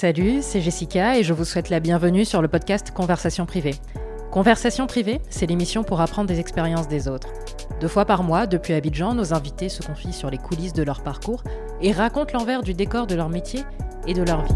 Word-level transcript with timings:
Salut, 0.00 0.42
c'est 0.42 0.60
Jessica 0.60 1.18
et 1.18 1.24
je 1.24 1.32
vous 1.32 1.44
souhaite 1.44 1.70
la 1.70 1.80
bienvenue 1.80 2.24
sur 2.24 2.40
le 2.40 2.46
podcast 2.46 2.92
Conversation 2.92 3.46
privée. 3.46 3.74
Conversation 4.30 4.86
privée, 4.86 5.20
c'est 5.28 5.46
l'émission 5.46 5.82
pour 5.82 6.00
apprendre 6.00 6.28
des 6.28 6.38
expériences 6.38 6.86
des 6.86 7.08
autres. 7.08 7.26
Deux 7.80 7.88
fois 7.88 8.04
par 8.04 8.22
mois, 8.22 8.46
depuis 8.46 8.74
Abidjan, 8.74 9.14
nos 9.14 9.34
invités 9.34 9.68
se 9.68 9.82
confient 9.82 10.12
sur 10.12 10.30
les 10.30 10.38
coulisses 10.38 10.72
de 10.72 10.84
leur 10.84 11.02
parcours 11.02 11.42
et 11.82 11.90
racontent 11.90 12.38
l'envers 12.38 12.62
du 12.62 12.74
décor 12.74 13.08
de 13.08 13.16
leur 13.16 13.28
métier 13.28 13.64
et 14.06 14.14
de 14.14 14.22
leur 14.22 14.44
vie. 14.44 14.54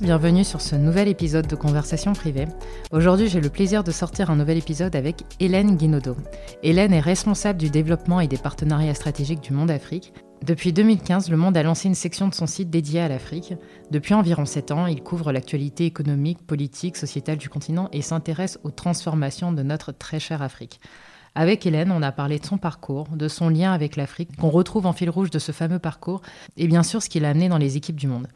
Bienvenue 0.00 0.42
sur 0.42 0.60
ce 0.60 0.74
nouvel 0.74 1.06
épisode 1.06 1.46
de 1.46 1.54
Conversation 1.54 2.14
privée. 2.14 2.48
Aujourd'hui, 2.90 3.28
j'ai 3.28 3.40
le 3.40 3.48
plaisir 3.48 3.84
de 3.84 3.92
sortir 3.92 4.30
un 4.30 4.36
nouvel 4.36 4.58
épisode 4.58 4.96
avec 4.96 5.22
Hélène 5.38 5.76
Guinaudot. 5.76 6.16
Hélène 6.64 6.92
est 6.92 6.98
responsable 6.98 7.60
du 7.60 7.70
développement 7.70 8.18
et 8.18 8.26
des 8.26 8.38
partenariats 8.38 8.94
stratégiques 8.94 9.40
du 9.40 9.52
Monde 9.52 9.70
Afrique. 9.70 10.12
Depuis 10.42 10.72
2015, 10.72 11.30
Le 11.30 11.36
Monde 11.36 11.56
a 11.56 11.62
lancé 11.62 11.88
une 11.88 11.94
section 11.94 12.28
de 12.28 12.34
son 12.34 12.46
site 12.46 12.70
dédiée 12.70 13.00
à 13.00 13.08
l'Afrique. 13.08 13.54
Depuis 13.90 14.14
environ 14.14 14.44
7 14.44 14.70
ans, 14.70 14.86
il 14.86 15.02
couvre 15.02 15.32
l'actualité 15.32 15.86
économique, 15.86 16.46
politique, 16.46 16.96
sociétale 16.96 17.38
du 17.38 17.48
continent 17.48 17.88
et 17.92 18.02
s'intéresse 18.02 18.58
aux 18.62 18.70
transformations 18.70 19.52
de 19.52 19.62
notre 19.62 19.92
très 19.92 20.20
chère 20.20 20.42
Afrique. 20.42 20.80
Avec 21.34 21.66
Hélène, 21.66 21.90
on 21.90 22.02
a 22.02 22.12
parlé 22.12 22.38
de 22.38 22.46
son 22.46 22.58
parcours, 22.58 23.08
de 23.14 23.28
son 23.28 23.48
lien 23.48 23.72
avec 23.72 23.96
l'Afrique, 23.96 24.36
qu'on 24.36 24.48
retrouve 24.48 24.86
en 24.86 24.92
fil 24.92 25.10
rouge 25.10 25.30
de 25.30 25.38
ce 25.38 25.52
fameux 25.52 25.78
parcours, 25.78 26.22
et 26.56 26.66
bien 26.66 26.82
sûr 26.82 27.02
ce 27.02 27.08
qu'il 27.08 27.24
a 27.24 27.30
amené 27.30 27.48
dans 27.48 27.58
les 27.58 27.76
équipes 27.76 28.00
du 28.00 28.06
monde. 28.06 28.26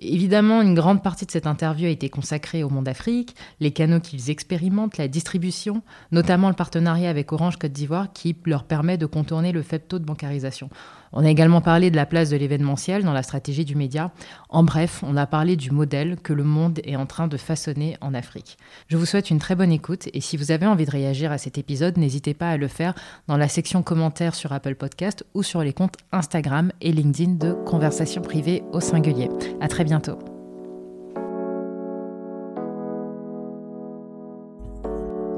Évidemment, 0.00 0.62
une 0.62 0.74
grande 0.74 1.02
partie 1.02 1.26
de 1.26 1.30
cette 1.30 1.46
interview 1.46 1.86
a 1.86 1.90
été 1.90 2.08
consacrée 2.08 2.64
au 2.64 2.70
monde 2.70 2.88
Afrique, 2.88 3.36
les 3.60 3.70
canaux 3.70 4.00
qu'ils 4.00 4.30
expérimentent, 4.30 4.96
la 4.96 5.08
distribution, 5.08 5.82
notamment 6.10 6.48
le 6.48 6.54
partenariat 6.54 7.10
avec 7.10 7.32
Orange 7.32 7.58
Côte 7.58 7.72
d'Ivoire 7.72 8.12
qui 8.12 8.34
leur 8.46 8.64
permet 8.64 8.96
de 8.96 9.06
contourner 9.06 9.52
le 9.52 9.62
faible 9.62 9.84
taux 9.86 9.98
de 9.98 10.04
bancarisation. 10.04 10.70
On 11.12 11.24
a 11.24 11.28
également 11.28 11.60
parlé 11.60 11.90
de 11.90 11.96
la 11.96 12.06
place 12.06 12.30
de 12.30 12.36
l'événementiel 12.36 13.02
dans 13.02 13.12
la 13.12 13.22
stratégie 13.22 13.64
du 13.64 13.74
média. 13.74 14.12
En 14.48 14.62
bref, 14.62 15.02
on 15.04 15.16
a 15.16 15.26
parlé 15.26 15.56
du 15.56 15.72
modèle 15.72 16.16
que 16.22 16.32
le 16.32 16.44
monde 16.44 16.80
est 16.84 16.96
en 16.96 17.06
train 17.06 17.26
de 17.26 17.36
façonner 17.36 17.96
en 18.00 18.14
Afrique. 18.14 18.58
Je 18.88 18.96
vous 18.96 19.06
souhaite 19.06 19.30
une 19.30 19.38
très 19.38 19.56
bonne 19.56 19.72
écoute 19.72 20.08
et 20.12 20.20
si 20.20 20.36
vous 20.36 20.52
avez 20.52 20.66
envie 20.66 20.86
de 20.86 20.90
réagir 20.90 21.32
à 21.32 21.38
cet 21.38 21.58
épisode, 21.58 21.98
n'hésitez 21.98 22.34
pas 22.34 22.50
à 22.50 22.56
le 22.56 22.68
faire 22.68 22.94
dans 23.26 23.36
la 23.36 23.48
section 23.48 23.82
commentaires 23.82 24.34
sur 24.34 24.52
Apple 24.52 24.76
Podcast 24.76 25.24
ou 25.34 25.42
sur 25.42 25.62
les 25.62 25.72
comptes 25.72 25.96
Instagram 26.12 26.70
et 26.80 26.92
LinkedIn 26.92 27.32
de 27.32 27.52
Conversation 27.52 28.22
privée 28.22 28.62
au 28.72 28.80
singulier. 28.80 29.28
À 29.60 29.68
très 29.68 29.84
bientôt. 29.84 30.18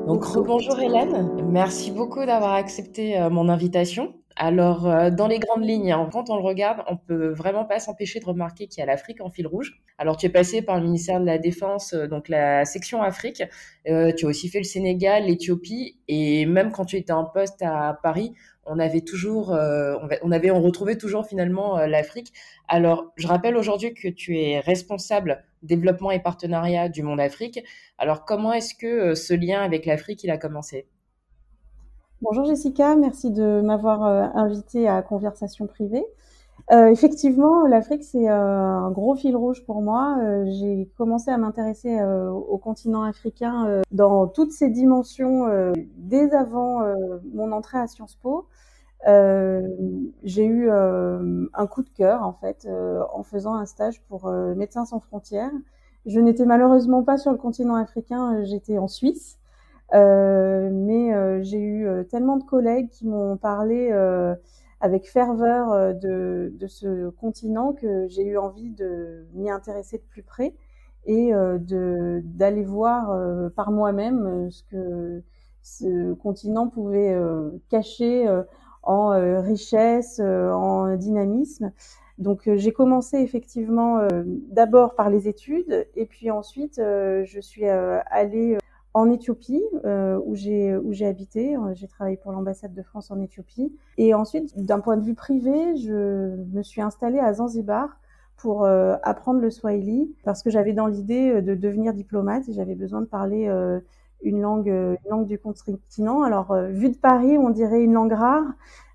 Donc, 0.07 0.25
bonjour 0.35 0.79
Hélène, 0.81 1.31
merci 1.49 1.91
beaucoup 1.93 2.27
d'avoir 2.27 2.53
accepté 2.55 3.19
euh, 3.19 3.31
mon 3.31 3.49
invitation. 3.49 4.13
Alors, 4.37 4.89
euh, 4.89 5.11
dans 5.11 5.27
les 5.27 5.39
grandes 5.39 5.65
lignes, 5.65 5.93
hein, 5.93 6.09
quand 6.13 6.31
on 6.31 6.37
le 6.37 6.43
regarde, 6.43 6.83
on 6.89 6.97
peut 6.97 7.29
vraiment 7.29 7.65
pas 7.65 7.79
s'empêcher 7.79 8.21
de 8.21 8.25
remarquer 8.25 8.67
qu'il 8.67 8.81
y 8.81 8.83
a 8.83 8.87
l'Afrique 8.87 9.21
en 9.21 9.31
fil 9.31 9.47
rouge. 9.47 9.81
Alors, 9.99 10.17
tu 10.17 10.27
es 10.27 10.29
passé 10.29 10.63
par 10.63 10.77
le 10.79 10.85
ministère 10.85 11.21
de 11.21 11.27
la 11.27 11.39
Défense, 11.39 11.93
euh, 11.93 12.07
donc 12.07 12.29
la 12.29 12.65
section 12.65 13.03
Afrique. 13.03 13.43
Euh, 13.89 14.13
tu 14.13 14.27
as 14.27 14.29
aussi 14.29 14.49
fait 14.49 14.59
le 14.59 14.65
Sénégal, 14.65 15.25
l'Éthiopie, 15.25 15.99
et 16.09 16.47
même 16.47 16.73
quand 16.73 16.85
tu 16.85 16.97
étais 16.97 17.13
en 17.13 17.25
poste 17.25 17.63
à 17.63 17.99
Paris, 18.03 18.33
on 18.65 18.79
avait 18.79 19.01
toujours, 19.01 19.49
on 19.51 20.31
avait, 20.31 20.53
on 20.53 20.63
retrouvait 20.63 20.97
toujours 20.97 21.27
finalement 21.27 21.85
l'Afrique. 21.85 22.33
Alors, 22.69 23.13
je 23.17 23.27
rappelle 23.27 23.57
aujourd'hui 23.57 23.93
que 23.93 24.07
tu 24.07 24.39
es 24.39 24.61
responsable 24.61 25.43
développement 25.65 26.13
et 26.13 26.21
partenariat 26.21 26.89
du 26.89 27.03
Monde 27.03 27.19
Afrique. 27.21 27.59
Alors, 27.99 28.25
comment 28.25 28.53
est-ce 28.53 28.77
que 28.77 29.17
ce 29.17 29.35
lien 29.35 29.63
avec 29.63 29.85
l'Afrique 29.85 30.23
il 30.23 30.31
a 30.31 30.39
commencé? 30.39 30.87
Bonjour 32.23 32.45
Jessica, 32.45 32.95
merci 32.95 33.33
de 33.33 33.63
m'avoir 33.63 34.05
euh, 34.05 34.29
invité 34.35 34.89
à 34.89 35.03
Conversation 35.03 35.67
privée. 35.67 36.05
Euh, 36.71 36.87
effectivement, 36.87 37.67
l'Afrique, 37.67 38.05
c'est 38.05 38.31
euh, 38.31 38.33
un 38.33 38.93
gros 38.93 39.17
fil 39.17 39.35
rouge 39.35 39.65
pour 39.65 39.83
moi. 39.83 40.19
J'ai 40.47 40.89
commencé 40.97 41.33
à 41.33 41.37
m'intéresser 41.37 42.01
au 42.01 42.59
continent 42.59 43.03
africain 43.03 43.83
dans 43.91 44.29
toutes 44.29 44.53
ses 44.53 44.69
dimensions 44.69 45.49
dès 45.97 46.33
avant 46.33 46.85
mon 47.35 47.51
entrée 47.51 47.79
à 47.79 47.89
Sciences 47.89 48.15
Po. 48.15 48.47
J'ai 49.05 50.47
eu 50.47 50.71
un 50.71 51.67
coup 51.67 51.83
de 51.83 51.91
cœur, 51.91 52.23
en 52.23 52.35
fait, 52.35 52.69
en 53.13 53.25
faisant 53.25 53.55
un 53.55 53.67
stage 53.67 54.01
pour 54.03 54.31
Médecins 54.31 54.85
sans 54.85 55.01
frontières. 55.01 55.51
Je 56.07 56.21
n'étais 56.21 56.47
malheureusement 56.47 57.03
pas 57.03 57.19
sur 57.19 57.33
le 57.33 57.39
continent 57.39 57.75
africain, 57.75 58.45
j'étais 58.45 58.79
en 58.79 58.87
Suisse. 58.87 59.39
Euh, 59.95 60.71
mais 60.73 61.15
euh, 61.15 61.43
j'ai 61.43 61.59
eu 61.59 61.87
euh, 61.87 62.03
tellement 62.05 62.39
de 62.39 62.45
collègues 62.45 62.89
qui 62.89 63.07
m'ont 63.07 63.37
parlé 63.37 63.93
avec 64.81 65.09
ferveur 65.09 65.95
de, 65.95 66.53
de, 66.59 66.67
ce 66.67 67.11
continent 67.11 67.73
que 67.73 68.09
j'ai 68.09 68.25
eu 68.25 68.37
envie 68.37 68.71
de 68.71 69.27
m'y 69.35 69.49
intéresser 69.51 69.99
de 69.99 70.03
plus 70.03 70.25
près 70.25 70.55
et 71.05 71.33
de 71.33 72.21
d'aller 72.25 72.65
voir 72.65 73.17
par 73.55 73.71
moi-même 73.71 74.51
ce 74.51 74.63
que 74.65 75.23
ce 75.63 76.15
continent 76.15 76.69
pouvait 76.69 77.17
cacher 77.69 78.29
en 78.83 79.09
richesse, 79.41 80.19
en 80.21 80.97
dynamisme. 80.97 81.73
Donc 82.19 82.51
j'ai 82.53 82.73
commencé 82.73 83.19
effectivement 83.19 84.01
d'abord 84.51 84.97
par 84.97 85.11
les 85.11 85.29
études 85.29 85.87
et 85.95 86.07
puis 86.07 86.33
ensuite 86.33 86.79
je 86.79 87.41
suis 87.41 87.67
allée 87.67 88.59
en 88.95 89.11
Éthiopie, 89.11 89.63
euh, 89.85 90.21
où 90.25 90.35
j'ai 90.35 90.77
où 90.77 90.93
j'ai 90.93 91.07
habité. 91.07 91.57
Euh, 91.57 91.73
j'ai 91.75 91.89
travaillé 91.89 92.17
pour 92.17 92.33
l'ambassade 92.33 92.75
de 92.75 92.83
France 92.83 93.11
en 93.11 93.21
Éthiopie. 93.21 93.75
Et 93.97 94.15
ensuite, 94.15 94.59
d'un 94.59 94.81
point 94.81 94.97
de 94.97 95.05
vue 95.05 95.15
privé, 95.15 95.77
je 95.77 96.37
me 96.53 96.63
suis 96.63 96.83
installée 96.83 97.19
à 97.19 97.33
Zanzibar 97.35 97.89
pour 98.37 98.65
euh, 98.65 98.97
apprendre 99.03 99.41
le 99.41 99.51
swahili 99.51 100.15
parce 100.25 100.43
que 100.43 100.51
j'avais 100.51 100.73
dans 100.73 100.87
l'idée 100.87 101.41
de 101.41 101.55
devenir 101.55 101.95
diplomate 101.95 102.49
et 102.49 102.53
j'avais 102.53 102.75
besoin 102.75 103.01
de 103.01 103.07
parler 103.07 103.49
une 104.23 104.41
langue 104.41 104.67
une 104.67 105.11
langue 105.11 105.27
du 105.27 105.39
continent. 105.39 106.23
Alors 106.23 106.55
vu 106.71 106.91
de 106.91 106.97
Paris, 106.97 107.39
on 107.39 107.51
dirait 107.51 107.83
une 107.83 107.93
langue 107.93 108.13
rare. 108.13 108.45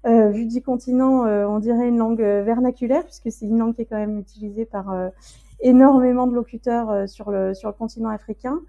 vu 0.06 0.46
du 0.46 0.62
continent, 0.62 1.26
on 1.26 1.60
dirait 1.60 1.88
une 1.88 1.98
langue 1.98 2.22
vernaculaire 2.22 3.06
puisque 3.06 3.32
c'est 3.32 3.46
une 3.46 3.58
langue 3.58 3.74
qui 3.74 3.84
est 3.84 3.86
quand 3.86 3.98
même 3.98 4.20
utilisée 4.20 4.66
par 4.66 4.94
énormément 5.62 6.28
de 6.28 6.34
locuteurs 6.34 7.08
sur 7.08 7.32
le 7.32 7.54
sur 7.54 7.70
le 7.70 7.76
continent 7.76 8.10
africain. 8.10 8.60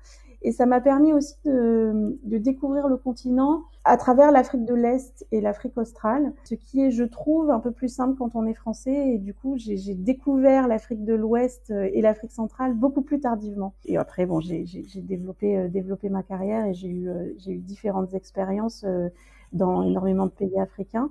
Et 0.43 0.53
ça 0.53 0.67
m'a 0.67 0.81
permis 0.81 1.13
aussi 1.13 1.35
de, 1.45 2.19
de, 2.23 2.39
découvrir 2.39 2.87
le 2.87 2.97
continent 2.97 3.65
à 3.85 3.97
travers 3.97 4.31
l'Afrique 4.31 4.65
de 4.65 4.75
l'Est 4.75 5.27
et 5.33 5.41
l'Afrique 5.41 5.77
australe, 5.77 6.33
ce 6.45 6.55
qui 6.55 6.81
est, 6.81 6.91
je 6.91 7.03
trouve, 7.03 7.51
un 7.51 7.59
peu 7.59 7.73
plus 7.73 7.89
simple 7.89 8.17
quand 8.17 8.37
on 8.37 8.47
est 8.47 8.55
français. 8.55 9.15
Et 9.15 9.19
du 9.19 9.35
coup, 9.35 9.57
j'ai 9.57 9.95
découvert 9.95 10.69
l'Afrique 10.69 11.05
de 11.05 11.15
l'Ouest 11.15 11.71
et 11.71 12.01
l'Afrique 12.01 12.31
centrale 12.31 12.75
beaucoup 12.75 13.03
plus 13.03 13.21
tardivement. 13.21 13.75
Et 13.87 13.97
après, 13.97 14.27
bon, 14.27 14.41
j'ai 14.41 14.65
développé, 14.97 15.57
euh, 15.57 15.69
développé 15.69 16.09
ma 16.09 16.23
carrière 16.23 16.67
et 16.67 16.75
j'ai 16.75 16.89
eu, 16.89 17.09
euh, 17.09 17.35
eu 17.47 17.59
différentes 17.59 18.15
expériences 18.15 18.85
euh, 18.85 19.09
dans 19.53 19.83
énormément 19.83 20.27
de 20.27 20.31
pays 20.31 20.59
africains. 20.59 21.11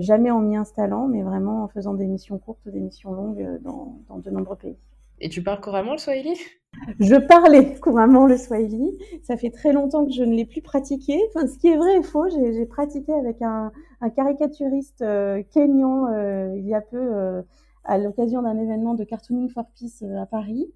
jamais 0.00 0.30
en 0.30 0.40
m'y 0.40 0.56
installant, 0.56 1.08
mais 1.08 1.22
vraiment 1.22 1.64
en 1.64 1.68
faisant 1.68 1.94
des 1.94 2.06
missions 2.06 2.38
courtes 2.38 2.60
ou 2.66 2.70
des 2.70 2.80
missions 2.80 3.12
longues 3.12 3.58
dans, 3.62 3.96
dans 4.08 4.18
de 4.18 4.30
nombreux 4.30 4.56
pays. 4.56 4.76
Et 5.20 5.28
tu 5.28 5.42
parles 5.42 5.60
couramment 5.60 5.92
le 5.92 5.98
Swahili? 5.98 6.34
Je 6.98 7.16
parlais 7.16 7.74
couramment 7.74 8.26
le 8.26 8.36
Swahili. 8.36 8.96
Ça 9.22 9.36
fait 9.36 9.50
très 9.50 9.72
longtemps 9.72 10.06
que 10.06 10.12
je 10.12 10.22
ne 10.22 10.34
l'ai 10.34 10.44
plus 10.44 10.62
pratiqué. 10.62 11.20
Enfin, 11.28 11.46
ce 11.46 11.58
qui 11.58 11.68
est 11.68 11.76
vrai 11.76 11.98
et 11.98 12.02
faux, 12.02 12.28
j'ai 12.28 12.66
pratiqué 12.66 13.12
avec 13.12 13.42
un, 13.42 13.72
un 14.00 14.10
caricaturiste 14.10 15.02
euh, 15.02 15.42
kényan 15.52 16.06
euh, 16.06 16.54
il 16.56 16.66
y 16.66 16.74
a 16.74 16.80
peu 16.80 16.96
euh, 16.96 17.42
à 17.84 17.98
l'occasion 17.98 18.42
d'un 18.42 18.58
événement 18.58 18.94
de 18.94 19.04
Cartooning 19.04 19.50
for 19.50 19.64
Peace 19.78 20.04
à 20.20 20.26
Paris, 20.26 20.72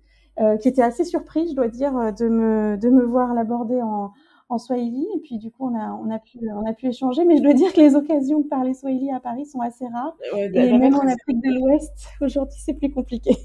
qui 0.61 0.69
était 0.69 0.83
assez 0.83 1.05
surpris, 1.05 1.49
je 1.49 1.55
dois 1.55 1.69
dire, 1.69 1.93
de 1.93 2.29
me, 2.29 2.77
de 2.77 2.89
me 2.89 3.05
voir 3.05 3.35
l'aborder 3.35 3.81
en, 3.83 4.11
en 4.49 4.59
Swahili. 4.59 5.07
Et 5.15 5.21
puis, 5.21 5.39
du 5.39 5.51
coup, 5.53 5.71
on 5.71 5.79
a, 5.79 5.93
on, 5.93 6.11
a 6.11 6.19
pu, 6.19 6.39
on 6.51 6.67
a 6.69 6.73
pu 6.73 6.87
échanger. 6.87 7.25
Mais 7.25 7.37
je 7.37 7.43
dois 7.43 7.53
dire 7.53 7.73
que 7.73 7.81
les 7.81 7.95
occasions 7.95 8.41
de 8.41 8.49
parler 8.49 8.75
Swahili 8.75 9.13
à 9.13 9.21
Paris 9.21 9.47
sont 9.47 9.61
assez 9.61 9.87
rares. 9.87 10.17
et 10.37 10.79
même 10.79 10.95
en 10.95 11.07
Afrique 11.07 11.41
de 11.41 11.55
l'Ouest, 11.55 11.93
aujourd'hui, 12.21 12.59
c'est 12.65 12.75
plus 12.75 12.91
compliqué. 12.91 13.37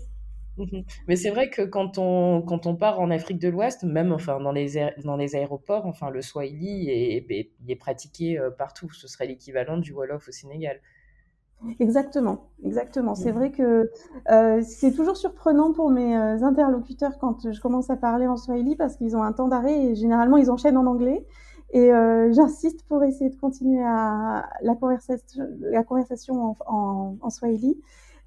Mmh 0.59 0.81
Mais 1.07 1.15
c'est 1.15 1.29
vrai 1.29 1.50
que 1.50 1.61
quand 1.61 1.97
on, 1.97 2.41
quand 2.41 2.65
on 2.65 2.75
part 2.75 3.00
en 3.00 3.09
Afrique 3.09 3.39
de 3.39 3.50
l'Ouest, 3.50 3.83
même 3.83 4.11
enfin, 4.11 4.39
dans, 4.39 4.51
les, 4.51 4.91
dans 5.03 5.15
les 5.15 5.35
aéroports, 5.35 5.85
enfin, 5.85 6.09
le 6.09 6.21
Swahili 6.21 6.89
est, 6.89 7.51
est, 7.67 7.75
pratiqué 7.75 8.38
euh, 8.38 8.51
partout. 8.51 8.91
Ce 8.91 9.07
serait 9.07 9.27
l'équivalent 9.27 9.77
du 9.77 9.94
Wolof 9.94 10.27
au 10.27 10.31
Sénégal. 10.31 10.79
Exactement, 11.79 12.50
exactement. 12.63 13.15
C'est 13.15 13.31
mmh. 13.31 13.35
vrai 13.35 13.51
que 13.51 13.91
euh, 14.31 14.61
c'est 14.63 14.94
toujours 14.94 15.17
surprenant 15.17 15.73
pour 15.73 15.89
mes 15.89 16.17
euh, 16.17 16.41
interlocuteurs 16.44 17.17
quand 17.19 17.51
je 17.51 17.59
commence 17.59 17.89
à 17.89 17.97
parler 17.97 18.27
en 18.27 18.38
Swahili 18.38 18.77
parce 18.77 18.95
qu'ils 18.95 19.15
ont 19.17 19.23
un 19.23 19.33
temps 19.33 19.50
d'arrêt 19.50 19.77
et 19.77 19.95
généralement 19.95 20.38
ils 20.38 20.51
enchaînent 20.51 20.77
en 20.77 20.85
anglais. 20.85 21.25
Et 21.71 21.91
j'insiste 22.31 22.83
pour 22.88 23.03
essayer 23.03 23.29
de 23.29 23.35
continuer 23.35 23.83
à 23.85 24.50
la 24.63 24.73
conversation, 24.73 25.45
la 25.59 25.83
conversation 25.83 26.44
en, 26.44 26.57
en, 26.65 27.17
en 27.21 27.29
Swahili. 27.29 27.77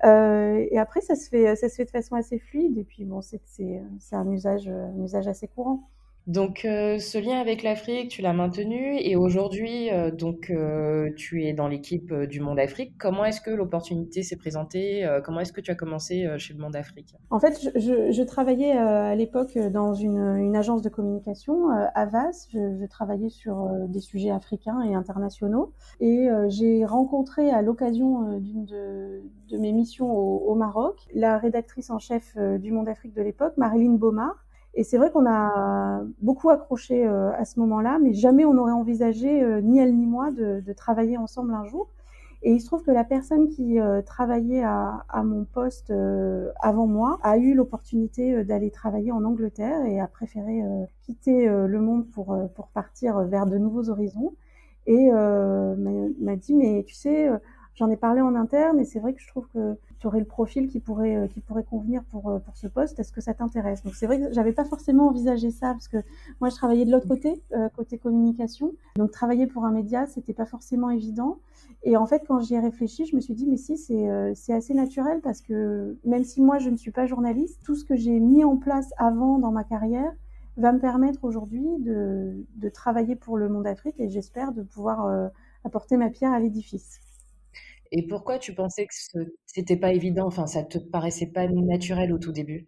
Euh, 0.04 0.66
et 0.70 0.78
après, 0.78 1.00
ça 1.00 1.14
se 1.14 1.28
fait, 1.28 1.54
ça 1.56 1.68
se 1.68 1.76
fait 1.76 1.84
de 1.84 1.90
façon 1.90 2.14
assez 2.16 2.38
fluide. 2.38 2.78
Et 2.78 2.84
puis 2.84 3.04
bon, 3.04 3.20
c'est 3.22 3.40
c'est 3.46 4.16
un 4.16 4.30
usage, 4.30 4.68
un 4.68 5.02
usage 5.02 5.28
assez 5.28 5.48
courant. 5.48 5.88
Donc, 6.28 6.64
euh, 6.64 7.00
ce 7.00 7.18
lien 7.18 7.40
avec 7.40 7.64
l'Afrique, 7.64 8.10
tu 8.10 8.22
l'as 8.22 8.32
maintenu 8.32 8.96
et 9.00 9.16
aujourd'hui, 9.16 9.90
euh, 9.90 10.12
donc, 10.12 10.50
euh, 10.50 11.10
tu 11.16 11.44
es 11.44 11.52
dans 11.52 11.66
l'équipe 11.66 12.14
du 12.14 12.38
Monde 12.38 12.60
Afrique. 12.60 12.94
Comment 12.96 13.24
est-ce 13.24 13.40
que 13.40 13.50
l'opportunité 13.50 14.22
s'est 14.22 14.36
présentée? 14.36 15.08
comment 15.24 15.40
est-ce 15.40 15.52
que 15.52 15.60
tu 15.60 15.70
as 15.70 15.74
commencé 15.74 16.28
chez 16.38 16.54
le 16.54 16.60
Monde 16.60 16.76
Afrique? 16.76 17.16
En 17.30 17.40
fait, 17.40 17.70
je, 17.74 18.22
travaillais 18.22 18.72
à 18.72 19.14
l'époque 19.14 19.58
dans 19.72 19.94
une, 19.94 20.54
agence 20.56 20.82
de 20.82 20.88
communication, 20.88 21.70
Avas. 21.94 22.46
Je, 22.52 22.86
travaillais 22.86 23.30
sur 23.30 23.68
des 23.88 24.00
sujets 24.00 24.30
africains 24.30 24.80
et 24.82 24.94
internationaux. 24.94 25.72
Et 26.00 26.28
j'ai 26.48 26.84
rencontré 26.84 27.50
à 27.50 27.62
l'occasion 27.62 28.38
d'une 28.38 28.64
de, 28.64 29.22
mes 29.58 29.72
missions 29.72 30.10
au, 30.10 30.50
au, 30.50 30.54
Maroc 30.54 30.96
la 31.14 31.38
rédactrice 31.38 31.90
en 31.90 31.98
chef 31.98 32.36
du 32.36 32.70
Monde 32.70 32.88
Afrique 32.88 33.14
de 33.14 33.22
l'époque, 33.22 33.54
Marilyn 33.56 33.94
Baumard 33.94 34.44
et 34.74 34.84
c'est 34.84 34.96
vrai 34.96 35.10
qu'on 35.10 35.26
a 35.26 36.02
beaucoup 36.20 36.48
accroché 36.48 37.06
euh, 37.06 37.30
à 37.32 37.44
ce 37.44 37.60
moment-là, 37.60 37.98
mais 38.02 38.14
jamais 38.14 38.44
on 38.44 38.54
n'aurait 38.54 38.72
envisagé, 38.72 39.42
euh, 39.42 39.60
ni 39.60 39.78
elle 39.78 39.94
ni 39.94 40.06
moi, 40.06 40.30
de, 40.30 40.60
de, 40.60 40.72
travailler 40.72 41.18
ensemble 41.18 41.52
un 41.52 41.64
jour. 41.66 41.88
Et 42.42 42.52
il 42.52 42.60
se 42.60 42.66
trouve 42.66 42.82
que 42.82 42.90
la 42.90 43.04
personne 43.04 43.48
qui 43.48 43.78
euh, 43.78 44.00
travaillait 44.02 44.64
à, 44.64 45.04
à, 45.10 45.22
mon 45.22 45.44
poste 45.44 45.92
avant 46.60 46.86
moi 46.86 47.18
a 47.22 47.36
eu 47.36 47.54
l'opportunité 47.54 48.44
d'aller 48.44 48.70
travailler 48.70 49.12
en 49.12 49.24
Angleterre 49.24 49.84
et 49.84 50.00
a 50.00 50.08
préféré 50.08 50.62
quitter 51.02 51.46
le 51.46 51.80
monde 51.80 52.08
pour, 52.08 52.36
pour 52.56 52.68
partir 52.68 53.20
vers 53.20 53.46
de 53.46 53.58
nouveaux 53.58 53.90
horizons. 53.90 54.34
Et 54.86 55.12
m'a 55.12 56.36
dit, 56.36 56.54
mais 56.54 56.82
tu 56.84 56.94
sais, 56.94 57.30
J'en 57.74 57.88
ai 57.88 57.96
parlé 57.96 58.20
en 58.20 58.34
interne 58.34 58.78
et 58.80 58.84
c'est 58.84 59.00
vrai 59.00 59.14
que 59.14 59.20
je 59.20 59.28
trouve 59.28 59.48
que 59.48 59.76
tu 59.98 60.06
aurais 60.06 60.18
le 60.18 60.26
profil 60.26 60.68
qui 60.68 60.78
pourrait, 60.78 61.16
euh, 61.16 61.26
qui 61.26 61.40
pourrait 61.40 61.64
convenir 61.64 62.04
pour, 62.04 62.28
euh, 62.28 62.38
pour 62.38 62.56
ce 62.56 62.66
poste. 62.66 62.98
Est-ce 63.00 63.12
que 63.12 63.22
ça 63.22 63.32
t'intéresse? 63.32 63.82
Donc 63.82 63.94
c'est 63.94 64.06
vrai 64.06 64.20
que 64.20 64.32
j'avais 64.32 64.52
pas 64.52 64.64
forcément 64.64 65.08
envisagé 65.08 65.50
ça 65.50 65.72
parce 65.72 65.88
que 65.88 65.96
moi 66.40 66.50
je 66.50 66.56
travaillais 66.56 66.84
de 66.84 66.92
l'autre 66.92 67.08
côté, 67.08 67.40
euh, 67.52 67.70
côté 67.70 67.96
communication. 67.96 68.72
Donc 68.96 69.10
travailler 69.10 69.46
pour 69.46 69.64
un 69.64 69.70
média, 69.70 70.06
c'était 70.06 70.34
pas 70.34 70.44
forcément 70.44 70.90
évident. 70.90 71.38
Et 71.82 71.96
en 71.96 72.06
fait, 72.06 72.24
quand 72.28 72.40
j'y 72.40 72.54
ai 72.54 72.60
réfléchi, 72.60 73.06
je 73.06 73.16
me 73.16 73.20
suis 73.20 73.34
dit, 73.34 73.46
mais 73.46 73.56
si, 73.56 73.76
c'est 73.76 74.34
c'est 74.34 74.52
assez 74.52 74.74
naturel 74.74 75.20
parce 75.22 75.40
que 75.40 75.96
même 76.04 76.24
si 76.24 76.42
moi 76.42 76.58
je 76.58 76.68
ne 76.68 76.76
suis 76.76 76.90
pas 76.90 77.06
journaliste, 77.06 77.60
tout 77.64 77.74
ce 77.74 77.84
que 77.84 77.96
j'ai 77.96 78.20
mis 78.20 78.44
en 78.44 78.56
place 78.56 78.90
avant 78.98 79.38
dans 79.38 79.50
ma 79.50 79.64
carrière 79.64 80.12
va 80.58 80.72
me 80.72 80.78
permettre 80.78 81.24
aujourd'hui 81.24 81.66
de, 81.78 82.44
de 82.56 82.68
travailler 82.68 83.16
pour 83.16 83.38
le 83.38 83.48
monde 83.48 83.66
Afrique 83.66 83.98
et 83.98 84.08
j'espère 84.08 84.52
de 84.52 84.62
pouvoir 84.62 85.30
apporter 85.64 85.96
ma 85.96 86.10
pierre 86.10 86.32
à 86.32 86.38
l'édifice. 86.38 87.00
Et 87.92 88.04
pourquoi 88.08 88.40
tu 88.40 88.54
pensais 88.54 88.86
que 88.86 89.20
c'était 89.46 89.76
pas 89.76 89.92
évident, 89.92 90.26
enfin 90.26 90.48
ça 90.48 90.64
te 90.64 90.78
paraissait 90.78 91.30
pas 91.30 91.46
naturel 91.46 92.12
au 92.12 92.18
tout 92.18 92.32
début? 92.32 92.66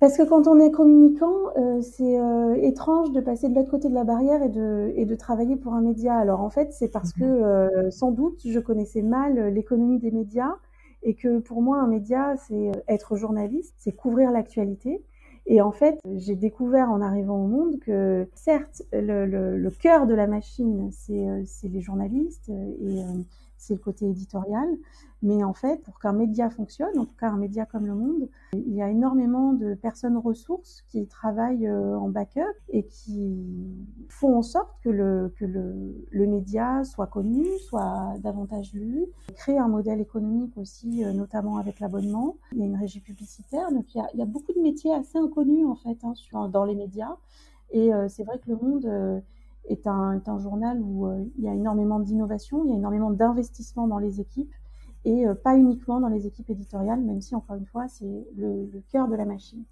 Parce 0.00 0.16
que 0.16 0.24
quand 0.24 0.48
on 0.48 0.58
est 0.58 0.72
communicant, 0.72 1.32
euh, 1.56 1.80
c'est 1.80 2.18
euh, 2.18 2.54
étrange 2.60 3.12
de 3.12 3.20
passer 3.20 3.48
de 3.48 3.54
l'autre 3.54 3.70
côté 3.70 3.88
de 3.88 3.94
la 3.94 4.02
barrière 4.04 4.42
et 4.42 4.48
de, 4.48 4.92
et 4.96 5.04
de 5.06 5.14
travailler 5.14 5.56
pour 5.56 5.74
un 5.74 5.80
média. 5.80 6.16
Alors 6.16 6.40
en 6.40 6.50
fait, 6.50 6.72
c'est 6.72 6.88
parce 6.88 7.12
que 7.12 7.24
mmh 7.24 7.24
euh, 7.24 7.90
sans 7.90 8.10
doute 8.10 8.40
je 8.44 8.58
connaissais 8.58 9.02
mal 9.02 9.54
l'économie 9.54 9.98
des 10.00 10.10
médias 10.10 10.56
et 11.04 11.14
que 11.14 11.38
pour 11.38 11.62
moi 11.62 11.78
un 11.78 11.86
média 11.86 12.34
c'est 12.48 12.72
être 12.88 13.16
journaliste, 13.16 13.74
c'est 13.78 13.92
couvrir 13.92 14.32
l'actualité. 14.32 15.04
Et 15.46 15.60
en 15.60 15.72
fait, 15.72 15.98
j'ai 16.16 16.36
découvert 16.36 16.90
en 16.90 17.00
arrivant 17.00 17.44
au 17.44 17.48
monde 17.48 17.78
que 17.80 18.28
certes, 18.34 18.82
le, 18.92 19.26
le, 19.26 19.58
le 19.58 19.70
cœur 19.70 20.06
de 20.06 20.14
la 20.14 20.26
machine, 20.28 20.90
c'est 20.92 21.68
les 21.68 21.80
journalistes 21.80 22.48
et 22.48 23.02
c'est 23.62 23.74
le 23.74 23.80
côté 23.80 24.06
éditorial. 24.06 24.68
Mais 25.22 25.44
en 25.44 25.52
fait, 25.52 25.80
pour 25.82 26.00
qu'un 26.00 26.12
média 26.12 26.50
fonctionne, 26.50 26.98
en 26.98 27.04
tout 27.04 27.14
cas 27.14 27.28
un 27.28 27.36
média 27.36 27.64
comme 27.64 27.86
Le 27.86 27.94
Monde, 27.94 28.28
il 28.54 28.74
y 28.74 28.82
a 28.82 28.90
énormément 28.90 29.52
de 29.52 29.74
personnes 29.74 30.16
ressources 30.16 30.82
qui 30.88 31.06
travaillent 31.06 31.68
euh, 31.68 31.96
en 31.96 32.08
backup 32.08 32.40
et 32.70 32.84
qui 32.84 33.36
font 34.08 34.36
en 34.36 34.42
sorte 34.42 34.74
que 34.82 34.90
le, 34.90 35.32
que 35.38 35.44
le, 35.44 36.26
média 36.26 36.82
soit 36.82 37.06
connu, 37.06 37.46
soit 37.60 38.14
davantage 38.18 38.72
lu, 38.72 39.06
créer 39.36 39.58
un 39.58 39.68
modèle 39.68 40.00
économique 40.00 40.56
aussi, 40.56 41.04
euh, 41.04 41.12
notamment 41.12 41.58
avec 41.58 41.78
l'abonnement. 41.78 42.36
Il 42.52 42.58
y 42.58 42.62
a 42.62 42.66
une 42.66 42.76
régie 42.76 43.00
publicitaire, 43.00 43.70
donc 43.70 43.94
il 43.94 44.02
y 44.14 44.22
a, 44.22 44.26
beaucoup 44.26 44.52
de 44.52 44.60
métiers 44.60 44.92
assez 44.92 45.18
inconnus 45.18 45.66
en 45.66 45.76
fait 45.76 45.98
hein, 46.02 46.48
dans 46.48 46.64
les 46.64 46.74
médias. 46.74 47.16
Et 47.70 47.94
euh, 47.94 48.08
c'est 48.08 48.24
vrai 48.24 48.40
que 48.40 48.50
Le 48.50 48.56
Monde 48.56 49.22
est 49.68 49.86
un, 49.86 50.14
est 50.14 50.28
un 50.28 50.38
journal 50.38 50.80
où 50.80 51.06
euh, 51.06 51.24
il 51.38 51.44
y 51.44 51.48
a 51.48 51.54
énormément 51.54 52.00
d'innovation, 52.00 52.64
il 52.64 52.70
y 52.70 52.72
a 52.72 52.76
énormément 52.76 53.10
d'investissement 53.10 53.86
dans 53.86 53.98
les 53.98 54.20
équipes 54.20 54.52
et 55.04 55.26
euh, 55.26 55.34
pas 55.34 55.56
uniquement 55.56 56.00
dans 56.00 56.08
les 56.08 56.26
équipes 56.26 56.50
éditoriales, 56.50 57.00
même 57.00 57.20
si 57.20 57.34
encore 57.34 57.56
une 57.56 57.66
fois 57.66 57.88
c'est 57.88 58.26
le, 58.36 58.68
cœur 58.90 59.08
de 59.08 59.16
la 59.16 59.24
machine. 59.24 59.64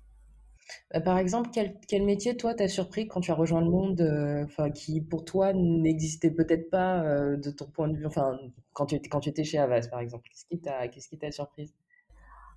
Bah, 0.92 1.00
par 1.00 1.18
exemple, 1.18 1.50
quel, 1.52 1.76
quel 1.88 2.04
métier, 2.04 2.36
toi, 2.36 2.54
t'as 2.54 2.68
surpris 2.68 3.08
quand 3.08 3.20
tu 3.20 3.32
as 3.32 3.34
rejoint 3.34 3.60
le 3.60 3.70
monde, 3.70 4.00
euh, 4.00 4.70
qui 4.70 5.00
pour 5.00 5.24
toi 5.24 5.52
n'existait 5.52 6.30
peut-être 6.30 6.70
pas 6.70 7.02
de 7.36 7.50
ton 7.50 7.66
point 7.66 7.88
de 7.88 7.96
vue, 7.96 8.06
enfin, 8.06 8.38
quand 8.72 8.86
tu 8.86 8.94
étais, 8.94 9.08
quand 9.08 9.20
tu 9.20 9.28
étais 9.28 9.44
chez 9.44 9.58
Avas, 9.58 9.88
par 9.88 10.00
exemple, 10.00 10.28
qu'est-ce 10.28 10.46
qui 10.46 10.60
t'a, 10.60 10.86
t'a 11.18 11.32
surprise? 11.32 11.74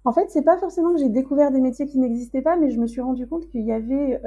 En 0.05 0.11
fait, 0.11 0.29
c'est 0.29 0.43
pas 0.43 0.57
forcément 0.57 0.93
que 0.93 0.99
j'ai 0.99 1.09
découvert 1.09 1.51
des 1.51 1.61
métiers 1.61 1.87
qui 1.87 1.97
n'existaient 1.97 2.41
pas, 2.41 2.57
mais 2.57 2.69
je 2.69 2.79
me 2.79 2.87
suis 2.87 3.01
rendu 3.01 3.25
compte 3.25 3.47
qu'il 3.47 3.61
y 3.61 3.71
avait 3.71 4.21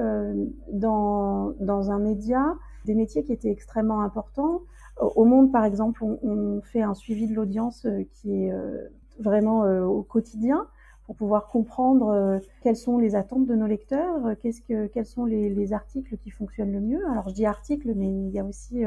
dans, 0.72 1.52
dans 1.60 1.90
un 1.90 1.98
média 1.98 2.56
des 2.86 2.94
métiers 2.94 3.22
qui 3.22 3.32
étaient 3.32 3.50
extrêmement 3.50 4.00
importants. 4.00 4.62
Au 4.98 5.24
Monde, 5.26 5.52
par 5.52 5.64
exemple, 5.64 6.02
on, 6.04 6.62
fait 6.62 6.80
un 6.80 6.94
suivi 6.94 7.26
de 7.26 7.34
l'audience 7.34 7.84
euh, 7.84 8.04
qui 8.12 8.44
est 8.44 8.52
euh, 8.52 8.88
vraiment 9.20 9.64
euh, 9.64 9.84
au 9.84 10.02
quotidien 10.02 10.66
pour 11.04 11.16
pouvoir 11.16 11.46
comprendre 11.46 12.40
quelles 12.62 12.74
sont 12.74 12.98
les 12.98 13.14
attentes 13.14 13.46
de 13.46 13.54
nos 13.54 13.68
lecteurs, 13.68 14.34
quels 14.42 15.06
sont 15.06 15.24
les, 15.24 15.72
articles 15.72 16.16
qui 16.16 16.30
fonctionnent 16.30 16.72
le 16.72 16.80
mieux. 16.80 17.08
Alors 17.08 17.28
je 17.28 17.34
dis 17.34 17.46
articles, 17.46 17.92
mais 17.94 18.08
il 18.08 18.30
y 18.30 18.40
a 18.40 18.44
aussi 18.44 18.82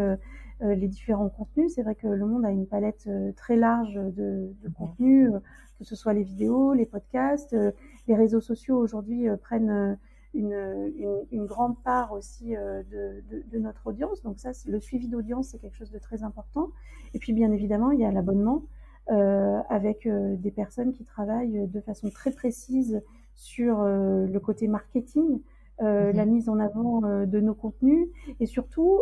les 0.60 0.88
différents 0.90 1.30
contenus. 1.30 1.72
C'est 1.74 1.82
vrai 1.82 1.96
que 1.96 2.08
Le 2.08 2.26
Monde 2.26 2.44
a 2.44 2.52
une 2.52 2.68
palette 2.68 3.10
très 3.38 3.56
large 3.56 3.94
de, 3.96 4.54
de 4.62 4.70
contenus, 4.78 5.32
que 5.78 5.86
ce 5.86 5.96
soit 5.96 6.12
les 6.12 6.24
vidéos, 6.24 6.74
les 6.74 6.86
podcasts, 6.86 7.56
les 8.10 8.16
réseaux 8.16 8.42
sociaux 8.42 8.78
aujourd'hui 8.78 9.30
prennent 9.42 9.98
une, 10.34 11.26
une, 11.32 11.46
grande 11.46 11.82
part 11.84 12.12
aussi 12.12 12.56
euh, 12.56 12.84
de, 12.84 13.24
de, 13.32 13.44
de, 13.52 13.60
notre 13.60 13.88
audience. 13.88 14.22
Donc 14.22 14.40
ça, 14.40 14.52
le 14.68 14.80
suivi 14.80 15.08
d'audience, 15.08 15.48
c'est 15.50 15.58
quelque 15.58 15.76
chose 15.76 15.92
de 15.92 16.00
très 16.00 16.24
important. 16.24 16.70
Et 17.14 17.20
puis 17.20 17.34
bien 17.34 17.52
évidemment, 17.52 17.92
il 17.92 18.00
y 18.00 18.06
a 18.06 18.12
l'abonnement 18.12 18.64
euh, 19.12 19.60
avec 19.70 20.06
euh, 20.06 20.36
des 20.36 20.52
personnes 20.52 20.94
qui 20.94 21.04
travaillent 21.04 21.68
de 21.68 21.82
façon 21.82 22.12
très 22.12 22.30
précise 22.30 23.02
sur 23.34 23.80
euh, 23.82 24.28
le 24.28 24.40
côté 24.40 24.68
marketing, 24.68 25.40
euh, 25.82 26.12
mhm. 26.12 26.16
la 26.16 26.26
mise 26.26 26.48
en 26.48 26.60
avant 26.60 27.02
de 27.02 27.40
nos 27.40 27.56
contenus 27.56 28.10
et 28.40 28.46
surtout, 28.46 29.02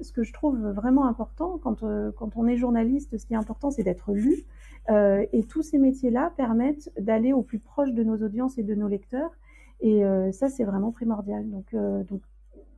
ce 0.00 0.12
que 0.12 0.24
je 0.24 0.32
trouve 0.32 0.58
vraiment 0.70 1.06
important 1.06 1.58
quand, 1.62 1.84
quand 2.16 2.36
on 2.36 2.48
est 2.48 2.56
journaliste, 2.56 3.16
ce 3.16 3.26
qui 3.26 3.34
est 3.34 3.36
important, 3.36 3.70
c'est 3.70 3.84
d'être 3.84 4.12
lu. 4.12 4.44
et 4.88 5.44
tous 5.48 5.62
ces 5.62 5.78
métiers-là 5.78 6.32
permettent 6.36 6.90
d'aller 6.98 7.32
au 7.32 7.42
plus 7.42 7.60
proche 7.60 7.92
de 7.92 8.02
nos 8.02 8.16
audiences 8.16 8.58
et 8.58 8.64
de 8.64 8.74
nos 8.74 8.88
lecteurs 8.88 9.30
et 9.80 10.04
euh, 10.04 10.32
ça, 10.32 10.48
c'est 10.48 10.64
vraiment 10.64 10.92
primordial. 10.92 11.48
Donc, 11.48 11.74
euh, 11.74 12.02
donc 12.04 12.20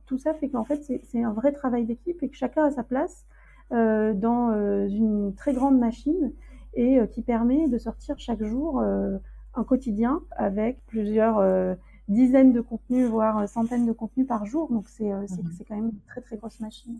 tout 0.05 0.17
ça 0.17 0.33
fait 0.33 0.49
qu'en 0.49 0.63
fait, 0.63 0.81
c'est 1.03 1.23
un 1.23 1.33
vrai 1.33 1.51
travail 1.51 1.85
d'équipe 1.85 2.21
et 2.21 2.29
que 2.29 2.35
chacun 2.35 2.65
a 2.65 2.71
sa 2.71 2.83
place 2.83 3.25
euh, 3.71 4.13
dans 4.13 4.51
une 4.87 5.33
très 5.35 5.53
grande 5.53 5.79
machine 5.79 6.33
et 6.73 6.99
qui 7.11 7.21
permet 7.21 7.67
de 7.67 7.77
sortir 7.77 8.17
chaque 8.17 8.43
jour 8.43 8.81
un 8.81 9.63
quotidien 9.63 10.21
avec 10.31 10.85
plusieurs 10.85 11.77
dizaines 12.07 12.53
de 12.53 12.61
contenus, 12.61 13.09
voire 13.09 13.47
centaines 13.47 13.85
de 13.85 13.91
contenus 13.91 14.27
par 14.27 14.45
jour. 14.45 14.71
Donc 14.71 14.87
c'est 14.87 15.11
mmh 15.11 15.27
quand 15.67 15.75
même 15.75 15.89
une 15.89 15.99
très 16.07 16.21
très 16.21 16.37
grosse 16.37 16.59
machine. 16.59 16.99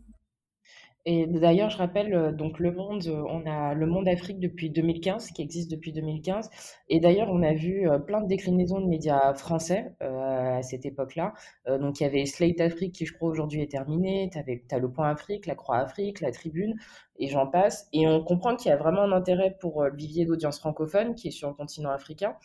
Et 1.05 1.25
d'ailleurs, 1.25 1.71
je 1.71 1.77
rappelle, 1.77 2.13
euh, 2.13 2.31
donc 2.31 2.59
Le 2.59 2.71
Monde, 2.71 3.03
euh, 3.07 3.23
on 3.27 3.45
a 3.47 3.73
Le 3.73 3.87
Monde 3.87 4.07
Afrique 4.07 4.39
depuis 4.39 4.69
2015, 4.69 5.31
qui 5.31 5.41
existe 5.41 5.71
depuis 5.71 5.91
2015. 5.93 6.49
Et 6.89 6.99
d'ailleurs, 6.99 7.29
on 7.31 7.41
a 7.41 7.53
vu 7.53 7.89
euh, 7.89 7.97
plein 7.97 8.21
de 8.21 8.27
déclinaisons 8.27 8.79
de 8.81 8.85
médias 8.87 9.33
français 9.33 9.93
à 9.99 10.61
cette 10.61 10.85
époque-là. 10.85 11.33
donc, 11.79 11.99
il 11.99 12.03
y 12.03 12.05
avait 12.05 12.25
Slate 12.25 12.61
Afrique, 12.61 12.93
qui 12.93 13.05
je 13.05 13.13
crois 13.13 13.29
aujourd'hui 13.29 13.61
est 13.61 13.71
terminé. 13.71 14.29
Tu 14.31 14.37
as 14.75 14.79
Le 14.79 14.91
Point 14.91 15.09
Afrique, 15.09 15.45
La 15.47 15.55
Croix 15.55 15.77
Afrique, 15.77 16.21
La 16.21 16.31
Tribune, 16.31 16.75
et 17.21 17.27
j'en 17.27 17.47
passe. 17.47 17.87
Et 17.93 18.07
on 18.07 18.21
comprend 18.23 18.55
qu'il 18.55 18.69
y 18.69 18.73
a 18.73 18.77
vraiment 18.77 19.03
un 19.03 19.13
intérêt 19.13 19.55
pour 19.59 19.83
le 19.83 19.95
vivier 19.95 20.25
d'audience 20.25 20.59
francophone 20.59 21.15
qui 21.15 21.29
est 21.29 21.31
sur 21.31 21.47
le 21.47 21.53
continent 21.53 21.91
africain. 21.91 22.35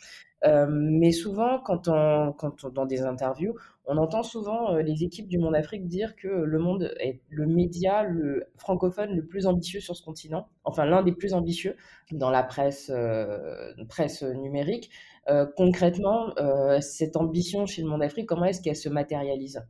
mais 0.68 1.11
souvent, 1.11 1.59
quand 1.59 1.88
on, 1.88 2.35
dans 2.73 2.87
des 2.87 3.02
interviews, 3.02 3.54
on 3.87 3.97
entend 3.99 4.23
souvent 4.23 4.75
euh, 4.75 4.83
les 4.83 5.04
équipes 5.04 5.28
du 5.28 5.38
Monde 5.38 5.54
Afrique 5.54 5.87
dire 5.87 6.16
que 6.16 6.26
le 6.26 6.59
Monde 6.59 6.92
est 6.99 7.21
le 7.30 7.47
média 7.47 8.04
francophone 8.56 9.14
le 9.14 9.25
plus 9.25 9.47
ambitieux 9.47 9.80
sur 9.80 9.95
ce 9.95 10.02
continent, 10.02 10.49
enfin 10.64 10.85
l'un 10.85 11.02
des 11.02 11.12
plus 11.12 11.35
ambitieux 11.35 11.76
dans 12.11 12.30
la 12.30 12.42
presse, 12.42 12.90
euh, 12.90 13.73
numérique. 14.35 14.90
Euh, 15.28 15.47
concrètement, 15.56 16.35
cette 16.80 17.16
ambition 17.16 17.66
chez 17.66 17.83
le 17.83 17.88
Monde 17.88 18.02
Afrique, 18.02 18.26
comment 18.26 18.45
est-ce 18.45 18.61
qu'elle 18.61 18.76
se 18.76 18.88
matérialise? 18.88 19.64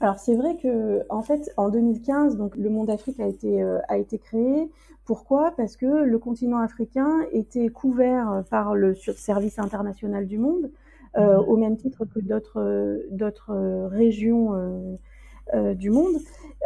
Alors 0.00 0.18
c'est 0.18 0.34
vrai 0.34 0.56
que 0.56 1.02
en 1.08 1.22
fait 1.22 1.52
en 1.56 1.68
2015 1.68 2.36
donc 2.36 2.56
le 2.56 2.70
Monde 2.70 2.90
Afrique 2.90 3.20
a 3.20 3.26
été 3.26 3.62
a 3.88 3.98
été 3.98 4.18
créé. 4.18 4.70
Pourquoi? 5.04 5.52
Parce 5.56 5.76
que 5.76 5.86
le 5.86 6.18
continent 6.18 6.58
africain 6.58 7.20
était 7.32 7.68
couvert 7.68 8.44
par 8.50 8.74
le 8.74 8.94
service 8.94 9.58
international 9.58 10.26
du 10.26 10.38
monde 10.38 10.70
mmh. 11.16 11.22
au 11.48 11.56
même 11.56 11.76
titre 11.76 12.04
que 12.04 12.20
d'autres 12.20 13.00
d'autres 13.10 13.88
régions 13.90 14.98
du 15.74 15.90
monde. 15.90 16.16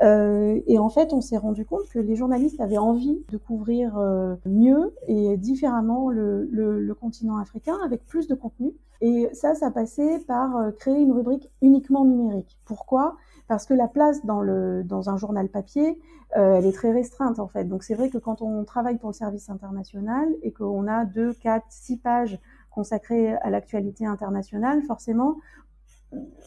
Euh, 0.02 0.60
et 0.66 0.78
en 0.78 0.88
fait, 0.88 1.12
on 1.12 1.20
s'est 1.20 1.36
rendu 1.36 1.64
compte 1.64 1.88
que 1.88 1.98
les 1.98 2.16
journalistes 2.16 2.60
avaient 2.60 2.78
envie 2.78 3.24
de 3.30 3.36
couvrir 3.36 3.96
euh, 3.96 4.34
mieux 4.44 4.92
et 5.06 5.36
différemment 5.36 6.10
le, 6.10 6.48
le, 6.50 6.80
le, 6.80 6.94
continent 6.94 7.36
africain 7.38 7.76
avec 7.84 8.04
plus 8.04 8.26
de 8.26 8.34
contenu. 8.34 8.72
Et 9.04 9.28
ça, 9.34 9.54
ça 9.54 9.70
passait 9.70 10.18
par 10.20 10.56
euh, 10.56 10.70
créer 10.70 10.98
une 10.98 11.12
rubrique 11.12 11.50
uniquement 11.60 12.06
numérique. 12.06 12.58
Pourquoi? 12.64 13.16
Parce 13.48 13.66
que 13.66 13.74
la 13.74 13.86
place 13.86 14.24
dans, 14.24 14.40
le, 14.40 14.82
dans 14.82 15.10
un 15.10 15.18
journal 15.18 15.50
papier, 15.50 16.00
euh, 16.38 16.54
elle 16.54 16.64
est 16.64 16.72
très 16.72 16.90
restreinte 16.90 17.38
en 17.38 17.46
fait. 17.46 17.64
Donc 17.64 17.82
c'est 17.82 17.94
vrai 17.94 18.08
que 18.08 18.16
quand 18.16 18.40
on 18.40 18.64
travaille 18.64 18.96
pour 18.96 19.10
le 19.10 19.14
service 19.14 19.50
international 19.50 20.28
et 20.42 20.52
qu'on 20.52 20.88
a 20.88 21.04
deux, 21.04 21.34
quatre, 21.34 21.66
six 21.68 21.98
pages 21.98 22.40
consacrées 22.70 23.34
à 23.34 23.50
l'actualité 23.50 24.06
internationale, 24.06 24.82
forcément, 24.84 25.36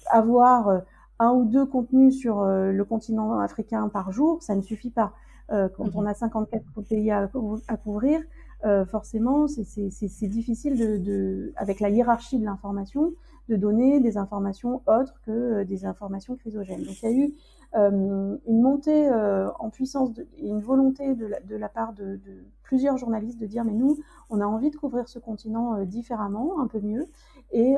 avoir 0.09 0.81
un 1.19 1.31
ou 1.33 1.45
deux 1.45 1.67
contenus 1.67 2.17
sur 2.17 2.39
euh, 2.39 2.71
le 2.71 2.85
continent 2.85 3.39
africain 3.39 3.87
par 3.87 4.11
jour, 4.11 4.41
ça 4.41 4.55
ne 4.55 4.61
suffit 4.63 4.91
pas. 4.91 5.13
Euh, 5.51 5.69
quand 5.69 5.95
on 5.95 6.01
mhm. 6.01 6.07
a 6.07 6.13
54 6.15 6.63
pays 6.89 7.11
à, 7.11 7.29
à 7.67 7.77
couvrir, 7.77 8.19
euh, 8.65 8.85
forcément, 8.85 9.47
c'est 9.47 10.27
difficile 10.27 11.03
de, 11.03 11.53
avec 11.55 11.79
la 11.79 11.89
hiérarchie 11.89 12.39
de 12.39 12.45
l'information, 12.45 13.13
de 13.49 13.55
donner 13.55 13.99
des 13.99 14.17
informations 14.17 14.81
autres 14.87 15.21
que 15.25 15.63
des 15.63 15.85
informations 15.85 16.35
chrysogènes. 16.35 16.83
Donc, 16.83 17.01
il 17.01 17.09
y 17.09 17.13
a 17.13 17.15
eu 17.15 17.33
euh, 17.75 18.37
une 18.47 18.61
montée 18.61 19.07
euh, 19.09 19.49
en 19.59 19.69
puissance 19.69 20.09
et 20.37 20.47
une 20.47 20.59
volonté 20.59 21.15
de 21.15 21.55
la, 21.55 21.69
part 21.69 21.93
de, 21.93 22.19
plusieurs 22.63 22.97
journalistes 22.97 23.39
de 23.39 23.45
dire 23.45 23.63
mais 23.63 23.73
nous, 23.73 23.97
on 24.29 24.41
a 24.41 24.45
envie 24.45 24.69
de 24.69 24.75
couvrir 24.75 25.07
ce 25.07 25.19
continent 25.19 25.83
différemment, 25.83 26.59
un 26.59 26.67
peu 26.67 26.79
mieux. 26.79 27.07
Et 27.51 27.75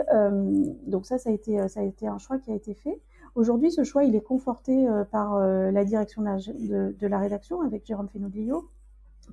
donc 0.87 1.05
ça, 1.05 1.19
ça 1.19 1.29
a 1.29 1.33
été, 1.33 1.67
ça 1.67 1.81
a 1.81 1.83
été 1.83 2.07
un 2.07 2.17
choix 2.17 2.39
qui 2.39 2.51
a 2.51 2.55
été 2.55 2.73
fait. 2.73 2.99
Aujourd'hui, 3.35 3.71
ce 3.71 3.83
choix, 3.83 4.03
il 4.03 4.15
est 4.15 4.21
conforté 4.21 4.87
euh, 4.87 5.03
par 5.03 5.35
euh, 5.35 5.71
la 5.71 5.85
direction 5.85 6.21
de, 6.21 6.95
de, 6.97 7.07
la 7.07 7.19
rédaction 7.19 7.61
avec 7.61 7.85
Jérôme 7.85 8.09
Fenoglio, 8.09 8.67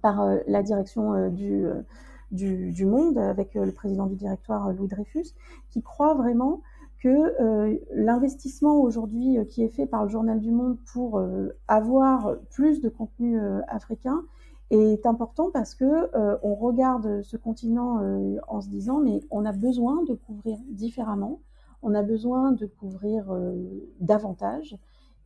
par 0.02 0.22
euh, 0.22 0.38
la 0.46 0.62
direction 0.62 1.28
du, 1.30 1.66
du, 2.30 2.72
du, 2.72 2.86
Monde 2.86 3.18
avec 3.18 3.54
le 3.54 3.72
président 3.72 4.06
du 4.06 4.16
directoire 4.16 4.72
Louis 4.72 4.88
Dreyfus, 4.88 5.34
qui 5.70 5.82
croit 5.82 6.14
vraiment 6.14 6.62
que 7.02 7.78
l'investissement 7.94 8.80
aujourd'hui 8.80 9.38
qui 9.48 9.62
est 9.62 9.68
fait 9.68 9.86
par 9.86 10.04
le 10.04 10.08
Journal 10.08 10.40
du 10.40 10.50
Monde 10.50 10.78
pour 10.92 11.22
avoir 11.68 12.36
plus 12.50 12.80
de 12.80 12.88
contenu 12.88 13.38
africain 13.68 14.22
est 14.70 15.06
important 15.06 15.50
parce 15.52 15.74
que 15.74 16.10
on 16.42 16.54
regarde 16.54 17.22
ce 17.22 17.36
continent 17.36 18.00
en 18.48 18.60
se 18.60 18.68
disant 18.68 18.98
mais 19.00 19.20
on 19.30 19.44
a 19.44 19.52
besoin 19.52 20.02
de 20.04 20.14
couvrir 20.14 20.58
différemment 20.70 21.40
on 21.82 21.94
a 21.94 22.02
besoin 22.02 22.52
de 22.52 22.66
couvrir 22.66 23.30
euh, 23.30 23.54
davantage. 24.00 24.76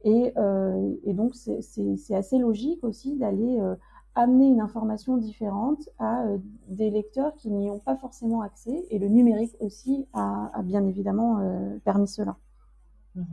Et, 0.05 0.33
euh, 0.37 0.95
et 1.05 1.15
donc, 1.15 1.35
c'est 1.35 2.15
assez 2.15 2.39
logique 2.39 2.85
aussi 2.85 3.17
d'aller 3.17 3.59
euh, 3.61 3.75
amener 4.21 4.49
une 4.49 4.61
information 4.61 5.17
différente 5.17 5.89
à 5.99 6.25
des 6.69 6.91
lecteurs 6.91 7.35
qui 7.37 7.51
n'y 7.51 7.71
ont 7.71 7.79
pas 7.79 7.97
forcément 7.97 8.43
accès. 8.43 8.87
Et 8.91 8.99
le 8.99 9.09
numérique 9.09 9.55
aussi 9.61 10.07
a, 10.13 10.51
bien 10.63 10.87
évidemment 10.87 11.39
permis 11.85 12.09
cela. 12.09 12.37
Mmh 13.15 13.25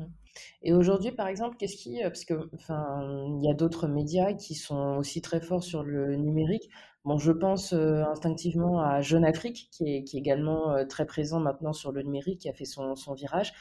et 0.62 0.74
aujourd'hui, 0.74 1.12
par 1.12 1.28
exemple, 1.28 1.56
qu'est-ce 1.58 1.78
qui, 1.78 2.00
parce 2.02 2.26
que, 2.26 2.50
enfin, 2.54 3.02
il 3.40 3.44
y 3.44 3.50
a 3.50 3.54
d'autres 3.54 3.88
médias 3.88 4.34
qui 4.34 4.54
sont 4.54 4.98
aussi 4.98 5.22
très 5.22 5.42
forts 5.42 5.64
sur 5.64 5.84
le 5.84 6.16
numérique. 6.16 6.70
Bon, 7.06 7.18
je 7.18 7.32
pense 7.32 7.74
euh, 7.74 8.04
instinctivement 8.04 8.82
à 8.82 9.02
Jeune 9.02 9.24
Afrique, 9.24 9.70
qui 9.72 9.96
est, 9.96 10.14
également 10.14 10.72
euh, 10.72 10.86
très 10.86 11.06
présent 11.06 11.40
maintenant 11.40 11.74
sur 11.74 11.92
le 11.92 12.02
numérique, 12.02 12.42
qui 12.42 12.50
a 12.50 12.54
fait 12.54 12.66
son, 12.66 12.94
virage. 13.16 13.54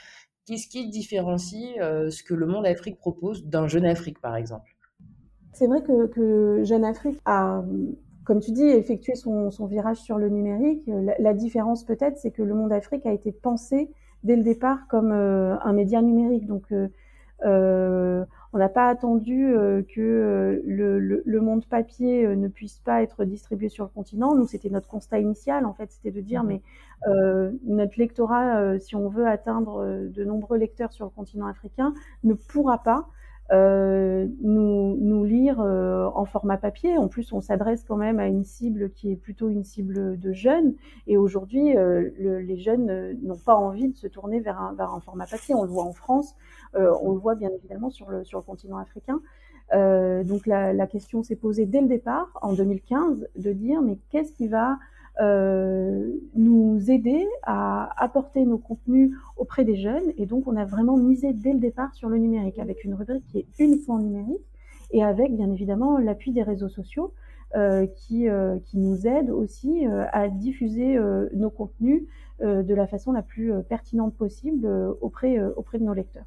Qu'est-ce 0.47 0.69
qui 0.69 0.89
différencie 0.89 1.79
euh, 1.81 2.11
ce 2.11 2.23
que 2.23 2.35
le 2.35 2.47
Monde 2.47 2.67
Afrique 2.67 2.99
propose 2.99 3.45
d'un 3.45 3.69
Jeune 3.69 3.87
Afrique, 3.87 4.21
par 4.21 4.37
exemple? 4.37 4.76
C'est 5.57 5.67
vrai 5.67 5.83
que, 5.83 6.07
que, 6.07 6.65
Jeune 6.65 6.85
Afrique 6.85 7.19
a, 7.25 7.65
comme 8.25 8.41
tu 8.41 8.53
dis, 8.53 8.63
effectué 8.63 9.15
son, 9.15 9.51
son 9.51 9.67
virage 9.67 9.97
sur 9.97 10.19
le 10.19 10.29
numérique. 10.29 10.83
La, 10.87 11.15
la 11.19 11.35
différence 11.35 11.85
peut-être, 11.85 12.19
c'est 12.19 12.31
que 12.31 12.43
le 12.43 12.55
Monde 12.55 12.73
Afrique 12.73 13.07
a 13.07 13.13
été 13.13 13.33
pensé 13.33 13.91
dès 14.23 14.37
le 14.37 14.43
départ 14.43 14.87
comme 14.89 15.13
un 15.13 15.73
média 15.73 16.03
numérique. 16.03 16.47
Donc, 16.47 16.71
euh, 17.45 18.25
on 18.53 18.59
n'a 18.59 18.69
pas 18.69 18.89
attendu 18.89 19.55
euh, 19.55 19.83
que 19.83 20.01
euh, 20.01 20.63
le, 20.65 20.99
le, 20.99 21.41
monde 21.41 21.67
papier 21.67 22.27
ne 22.27 22.49
puisse 22.49 22.79
pas 22.79 23.03
être 23.03 23.25
distribué 23.25 23.69
sur 23.69 23.85
le 23.85 23.91
continent. 23.91 24.35
Nous, 24.35 24.47
c'était 24.47 24.71
notre 24.71 24.89
constat 24.89 25.19
initial, 25.19 25.67
en 25.67 25.75
fait, 25.75 25.93
c'était 25.93 26.11
de 26.11 26.21
dire, 26.21 26.45
mmh 26.45 26.49
mais 26.49 26.63
notre 27.65 27.99
lectorat, 27.99 28.79
si 28.79 28.97
on 28.97 29.09
veut 29.09 29.29
atteindre 29.29 29.85
de 30.09 30.25
nombreux 30.25 30.57
lecteurs 30.57 30.93
sur 30.93 31.05
le 31.05 31.11
continent 31.11 31.47
africain, 31.47 31.93
ne 32.25 32.33
pourra 32.35 32.83
pas 32.83 33.07
euh, 33.53 34.27
nous, 34.41 34.97
nous, 34.97 35.25
lire 35.25 35.61
euh, 35.61 36.09
en 36.15 36.25
format 36.25 36.57
papier. 36.57 36.99
En 36.99 37.09
plus, 37.09 37.33
on 37.33 37.41
s'adresse 37.41 37.85
quand 37.85 37.97
même 37.97 38.19
à 38.19 38.27
une 38.27 38.45
cible 38.45 38.91
qui 38.91 39.13
est 39.13 39.17
plutôt 39.17 39.49
une 39.49 39.65
cible 39.65 40.19
de 40.19 40.33
jeunes. 40.33 40.75
Et 41.07 41.17
aujourd'hui, 41.17 41.77
euh, 41.77 42.11
les 42.19 42.57
jeunes 42.57 43.17
n'ont 43.23 43.39
pas 43.39 43.55
envie 43.55 43.89
de 43.89 43.97
se 43.97 44.07
tourner 44.07 44.41
vers 44.41 44.61
un, 44.61 44.75
vers 44.75 44.93
un, 44.93 45.01
format 45.01 45.27
papier. 45.27 45.55
On 45.55 45.63
le 45.63 45.69
voit 45.69 45.85
en 45.85 45.93
France, 45.93 46.35
on 46.75 47.13
le 47.13 47.19
voit 47.19 47.35
bien 47.35 47.51
évidemment 47.51 47.91
sur 47.91 48.11
le, 48.11 48.25
sur 48.25 48.39
le 48.39 48.45
continent 48.45 48.79
africain. 48.79 49.21
donc 49.73 50.47
la, 50.47 50.73
la 50.73 50.87
question 50.87 51.23
s'est 51.23 51.37
posée 51.37 51.67
dès 51.67 51.81
le 51.81 51.89
départ, 51.89 52.29
en 52.43 52.53
2015, 52.53 53.29
de 53.37 53.53
dire 53.53 53.81
mais 53.83 53.99
qu'est-ce 54.11 54.33
qui 54.33 54.49
va 54.49 54.73
euh, 54.73 54.79
nous 55.21 56.91
aider 56.91 57.27
à 57.43 57.91
apporter 58.03 58.45
nos 58.45 58.59
contenus 58.59 59.13
auprès 59.37 59.65
des 59.65 59.77
jeunes. 59.77 60.13
Et 60.19 60.27
donc, 60.27 60.47
on 60.47 60.57
a 60.57 60.65
vraiment 60.65 60.97
misé 60.97 61.33
dès 61.33 61.53
le 61.53 61.59
départ 61.59 61.95
sur 61.95 62.09
le 62.09 62.19
numérique, 62.19 62.59
avec 62.59 62.85
une 62.85 62.95
rubrique 62.95 63.27
qui 63.29 63.39
est 63.39 63.47
uniquement 63.59 63.99
numérique 63.99 64.45
et 64.91 65.03
avec, 65.03 65.35
bien 65.35 65.51
évidemment, 65.51 65.99
l'appui 65.99 66.33
des 66.33 66.43
réseaux 66.43 66.69
sociaux 66.69 67.13
euh, 67.55 67.87
qui, 67.87 68.29
euh, 68.29 68.59
qui 68.65 68.79
nous 68.79 69.07
aident 69.07 69.31
aussi 69.31 69.87
euh, 69.87 70.05
à 70.13 70.29
diffuser 70.29 70.97
euh, 70.97 71.29
nos 71.33 71.51
contenus 71.51 72.03
de 72.43 72.75
la 72.75 72.87
façon 72.87 73.13
la 73.13 73.23
plus 73.23 73.51
pertinente 73.67 74.15
possible 74.15 74.69
auprès, 75.01 75.43
auprès 75.57 75.79
de 75.79 75.85
nos 75.85 75.95
lecteurs. 75.95 76.27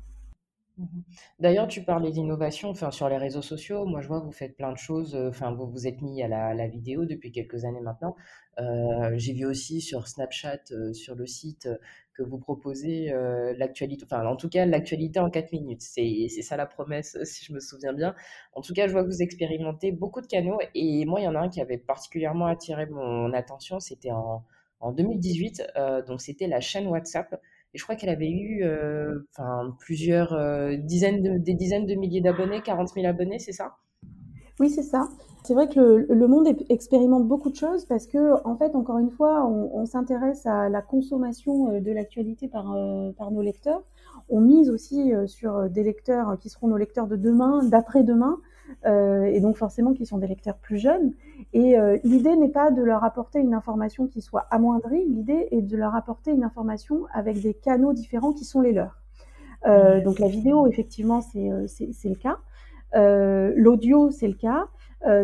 Mmh 0.79 1.01
D'ailleurs, 1.39 1.67
tu 1.67 1.83
parlais 1.83 2.11
d'innovation, 2.11 2.69
enfin 2.69 2.91
sur 2.91 3.09
les 3.09 3.17
réseaux 3.17 3.41
sociaux. 3.41 3.85
Moi, 3.85 4.01
je 4.01 4.07
vois 4.07 4.19
vous 4.19 4.31
faites 4.31 4.55
plein 4.57 4.71
de 4.71 4.77
choses. 4.77 5.15
Euh, 5.15 5.29
enfin, 5.29 5.51
vous 5.53 5.67
vous 5.67 5.87
êtes 5.87 6.01
mis 6.01 6.21
à 6.23 6.27
la, 6.27 6.67
vidéo 6.67 7.05
depuis 7.05 7.31
quelques 7.31 7.65
années 7.65 7.81
maintenant. 7.81 8.15
Euh, 8.59 9.11
j'ai 9.15 9.33
vu 9.33 9.45
aussi 9.45 9.81
sur 9.81 10.07
Snapchat, 10.07 10.59
euh, 10.71 10.93
sur 10.93 11.15
le 11.15 11.25
site, 11.27 11.69
que 12.13 12.23
vous 12.23 12.37
proposez 12.37 13.11
l'actualité. 13.57 14.05
Enfin, 14.05 14.25
en 14.25 14.35
tout 14.35 14.49
cas, 14.49 14.65
l'actualité 14.65 15.19
en 15.19 15.29
4 15.29 15.51
minutes. 15.53 15.81
C'est 15.81 16.27
ça 16.41 16.57
la 16.57 16.65
promesse, 16.65 17.17
si 17.23 17.45
je 17.45 17.53
me 17.53 17.59
souviens 17.59 17.93
bien. 17.93 18.15
En 18.53 18.61
tout 18.61 18.73
cas, 18.73 18.87
je 18.87 18.91
vois 18.93 19.03
que 19.03 19.09
vous 19.09 19.21
expérimentez 19.21 19.91
beaucoup 19.91 20.21
de 20.21 20.27
canaux. 20.27 20.59
Et 20.75 21.05
moi, 21.05 21.21
il 21.21 21.23
y 21.23 21.27
en 21.27 21.35
a 21.35 21.39
un 21.39 21.49
qui 21.49 21.61
avait 21.61 21.77
particulièrement 21.77 22.47
attiré 22.47 22.85
mon 22.87 23.33
attention. 23.33 23.79
C'était 23.79 24.11
en, 24.11 24.43
en 24.81 24.91
2018. 24.91 25.63
donc, 26.07 26.21
c'était 26.21 26.47
la 26.47 26.59
chaîne 26.61 26.87
WhatsApp. 26.87 27.39
Et 27.73 27.77
je 27.77 27.83
crois 27.83 27.95
qu'elle 27.95 28.09
avait 28.09 28.31
eu 28.31 28.63
euh, 28.63 29.19
plusieurs 29.79 30.33
euh, 30.33 30.75
dizaines 30.75 31.21
de, 31.21 31.37
des 31.37 31.53
dizaines 31.53 31.85
de 31.85 31.93
milliers 31.93 32.21
d'abonnés, 32.21 32.61
40 32.61 32.89
000 32.89 33.05
abonnés, 33.05 33.37
c'est 33.37 33.51
ça? 33.51 33.75
Oui, 34.59 34.69
c'est 34.69 34.83
ça. 34.83 35.07
C'est 35.45 35.53
vrai 35.53 35.69
que 35.69 35.79
le, 36.09 36.27
monde 36.27 36.47
expérimente 36.69 37.27
beaucoup 37.27 37.49
de 37.49 37.55
choses 37.55 37.85
parce 37.85 38.07
que, 38.07 38.45
en 38.45 38.57
fait, 38.57 38.75
encore 38.75 38.97
une 38.97 39.11
fois, 39.11 39.45
on, 39.45 39.85
s'intéresse 39.85 40.45
à 40.45 40.67
la 40.67 40.81
consommation 40.81 41.71
euh, 41.71 41.79
de 41.79 41.91
l'actualité 41.91 42.47
par, 42.47 42.75
par 43.17 43.31
nos 43.31 43.41
lecteurs. 43.41 43.83
On 44.29 44.41
mise 44.41 44.69
aussi 44.69 45.11
sur 45.27 45.69
des 45.69 45.83
lecteurs 45.83 46.37
qui 46.39 46.49
seront 46.49 46.67
nos 46.67 46.77
lecteurs 46.77 47.07
de 47.07 47.15
demain, 47.15 47.63
d'après-demain, 47.63 48.37
euh, 48.85 49.23
et 49.23 49.39
donc 49.39 49.57
forcément 49.57 49.93
qui 49.93 50.05
sont 50.05 50.17
des 50.17 50.27
lecteurs 50.27 50.57
plus 50.57 50.77
jeunes. 50.77 51.13
Et 51.53 51.77
euh, 51.77 51.97
l'idée 52.03 52.35
n'est 52.35 52.49
pas 52.49 52.71
de 52.71 52.81
leur 52.81 53.03
apporter 53.03 53.39
une 53.39 53.53
information 53.53 54.07
qui 54.07 54.21
soit 54.21 54.45
amoindrie, 54.51 55.05
l'idée 55.05 55.47
est 55.51 55.61
de 55.61 55.77
leur 55.77 55.95
apporter 55.95 56.31
une 56.31 56.43
information 56.43 57.05
avec 57.13 57.41
des 57.41 57.53
canaux 57.53 57.93
différents 57.93 58.33
qui 58.33 58.45
sont 58.45 58.61
les 58.61 58.71
leurs. 58.71 59.01
Euh, 59.67 60.01
donc 60.01 60.19
la 60.19 60.27
vidéo, 60.27 60.67
effectivement, 60.67 61.21
c'est 61.21 61.49
le 61.49 62.15
cas. 62.15 62.37
L'audio, 63.55 64.11
c'est 64.11 64.27
le 64.27 64.33
cas. 64.33 64.67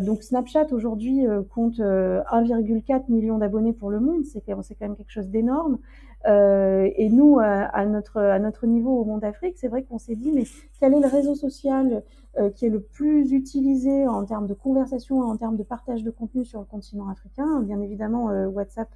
Donc 0.01 0.23
Snapchat 0.23 0.67
aujourd'hui 0.71 1.25
compte 1.53 1.79
1,4 1.79 3.03
million 3.09 3.37
d'abonnés 3.37 3.73
pour 3.73 3.89
le 3.89 3.99
monde, 3.99 4.23
c'est 4.25 4.41
quand 4.45 4.63
même 4.81 4.95
quelque 4.95 5.11
chose 5.11 5.29
d'énorme. 5.29 5.79
Euh, 6.27 6.89
et 6.95 7.10
nous, 7.10 7.39
à, 7.39 7.86
notre, 7.86 8.65
niveau 8.65 9.00
au 9.00 9.05
Monde 9.05 9.24
Afrique, 9.24 9.57
c'est 9.57 9.67
vrai 9.67 9.84
qu'on 9.84 10.00
s'est 10.00 10.15
dit, 10.15 10.31
mais 10.31 10.45
quel 10.79 10.93
est 10.93 11.00
le 11.00 11.07
réseau 11.07 11.36
social 11.36 12.03
euh, 12.38 12.50
qui 12.50 12.65
est 12.65 12.69
le 12.69 12.81
plus 12.81 13.31
utilisé 13.31 14.07
en 14.07 14.25
termes 14.25 14.48
de 14.48 14.53
conversation 14.53 15.22
en 15.22 15.38
termes 15.38 15.55
de 15.55 15.63
partage 15.63 16.03
de 16.03 16.12
contenu 16.12 16.45
sur 16.45 16.60
le 16.60 16.65
continent 16.65 17.10
africain? 17.10 17.62
Bien 17.62 17.79
évidemment, 17.81 18.29
euh, 18.29 18.48
WhatsApp 18.48 18.89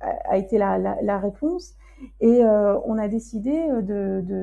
a, 0.00 0.36
été 0.36 0.58
la, 0.58 1.18
réponse. 1.18 1.74
Et 2.20 2.42
on 2.44 2.98
a 2.98 3.06
décidé 3.06 3.68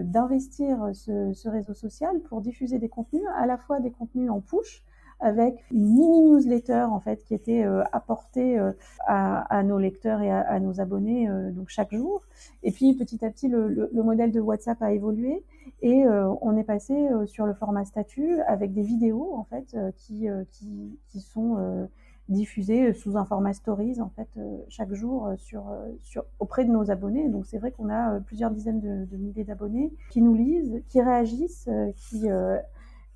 d'investir 0.05 0.87
de, 0.87 0.93
ce, 0.93 1.33
ce, 1.33 1.49
réseau 1.49 1.73
social 1.73 2.21
pour 2.29 2.39
diffuser 2.39 2.79
des 2.79 2.87
contenus, 2.87 3.23
à 3.35 3.45
la 3.45 3.57
fois 3.57 3.81
des 3.81 3.91
contenus 3.91 4.31
en 4.31 4.39
push, 4.39 4.85
avec 5.19 5.63
une 5.71 5.85
mini 5.85 6.21
newsletter 6.21 6.85
en 6.89 6.99
fait 6.99 7.23
qui 7.25 7.33
était 7.33 7.63
apportée 7.91 8.59
à, 9.05 9.63
nos 9.63 9.77
lecteurs 9.77 10.21
et 10.21 10.31
à, 10.31 10.59
nos 10.59 10.79
abonnés 10.79 11.29
donc 11.51 11.69
chaque 11.69 11.93
jour. 11.93 12.21
Et 12.63 12.71
puis 12.71 12.93
petit 12.93 13.23
à 13.25 13.29
petit, 13.29 13.47
le, 13.47 13.89
modèle 13.93 14.31
de 14.31 14.39
WhatsApp 14.39 14.81
a 14.81 14.93
évolué 14.93 15.43
et 15.81 16.05
on 16.41 16.57
est 16.57 16.63
passé 16.63 17.09
sur 17.25 17.45
le 17.45 17.53
format 17.53 17.85
statut 17.85 18.39
avec 18.47 18.73
des 18.73 18.83
vidéos 18.83 19.33
en 19.33 19.43
fait 19.43 19.75
qui, 19.97 20.27
qui, 20.51 20.97
qui 21.09 21.19
sont 21.19 21.87
diffusé 22.29 22.93
sous 22.93 23.17
un 23.17 23.25
format 23.25 23.53
stories 23.53 23.99
en 23.99 24.09
fait 24.09 24.29
euh, 24.37 24.57
chaque 24.69 24.93
jour 24.93 25.25
euh, 25.25 25.35
sur, 25.37 25.67
euh, 25.69 25.89
sur 26.03 26.23
auprès 26.39 26.63
de 26.63 26.71
nos 26.71 26.91
abonnés. 26.91 27.27
Donc 27.27 27.45
c'est 27.45 27.57
vrai 27.57 27.71
qu'on 27.71 27.89
a 27.89 28.19
plusieurs 28.21 28.51
dizaines 28.51 28.79
de, 28.79 29.17
milliers 29.17 29.43
d'abonnés 29.43 29.91
qui 30.11 30.21
nous 30.21 30.35
lisent, 30.35 30.81
qui 30.87 31.01
réagissent, 31.01 31.69
qui 31.95 32.27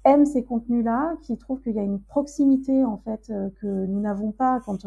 aiment 0.05 0.25
ces 0.25 0.43
contenus-là, 0.43 1.15
qui 1.21 1.37
trouvent 1.37 1.61
qu'il 1.61 1.75
y 1.75 1.79
a 1.79 1.83
une 1.83 1.99
proximité 1.99 2.83
en 2.83 2.97
fait 2.97 3.31
que 3.61 3.85
nous 3.85 3.99
n'avons 3.99 4.31
pas 4.31 4.59
quand 4.65 4.85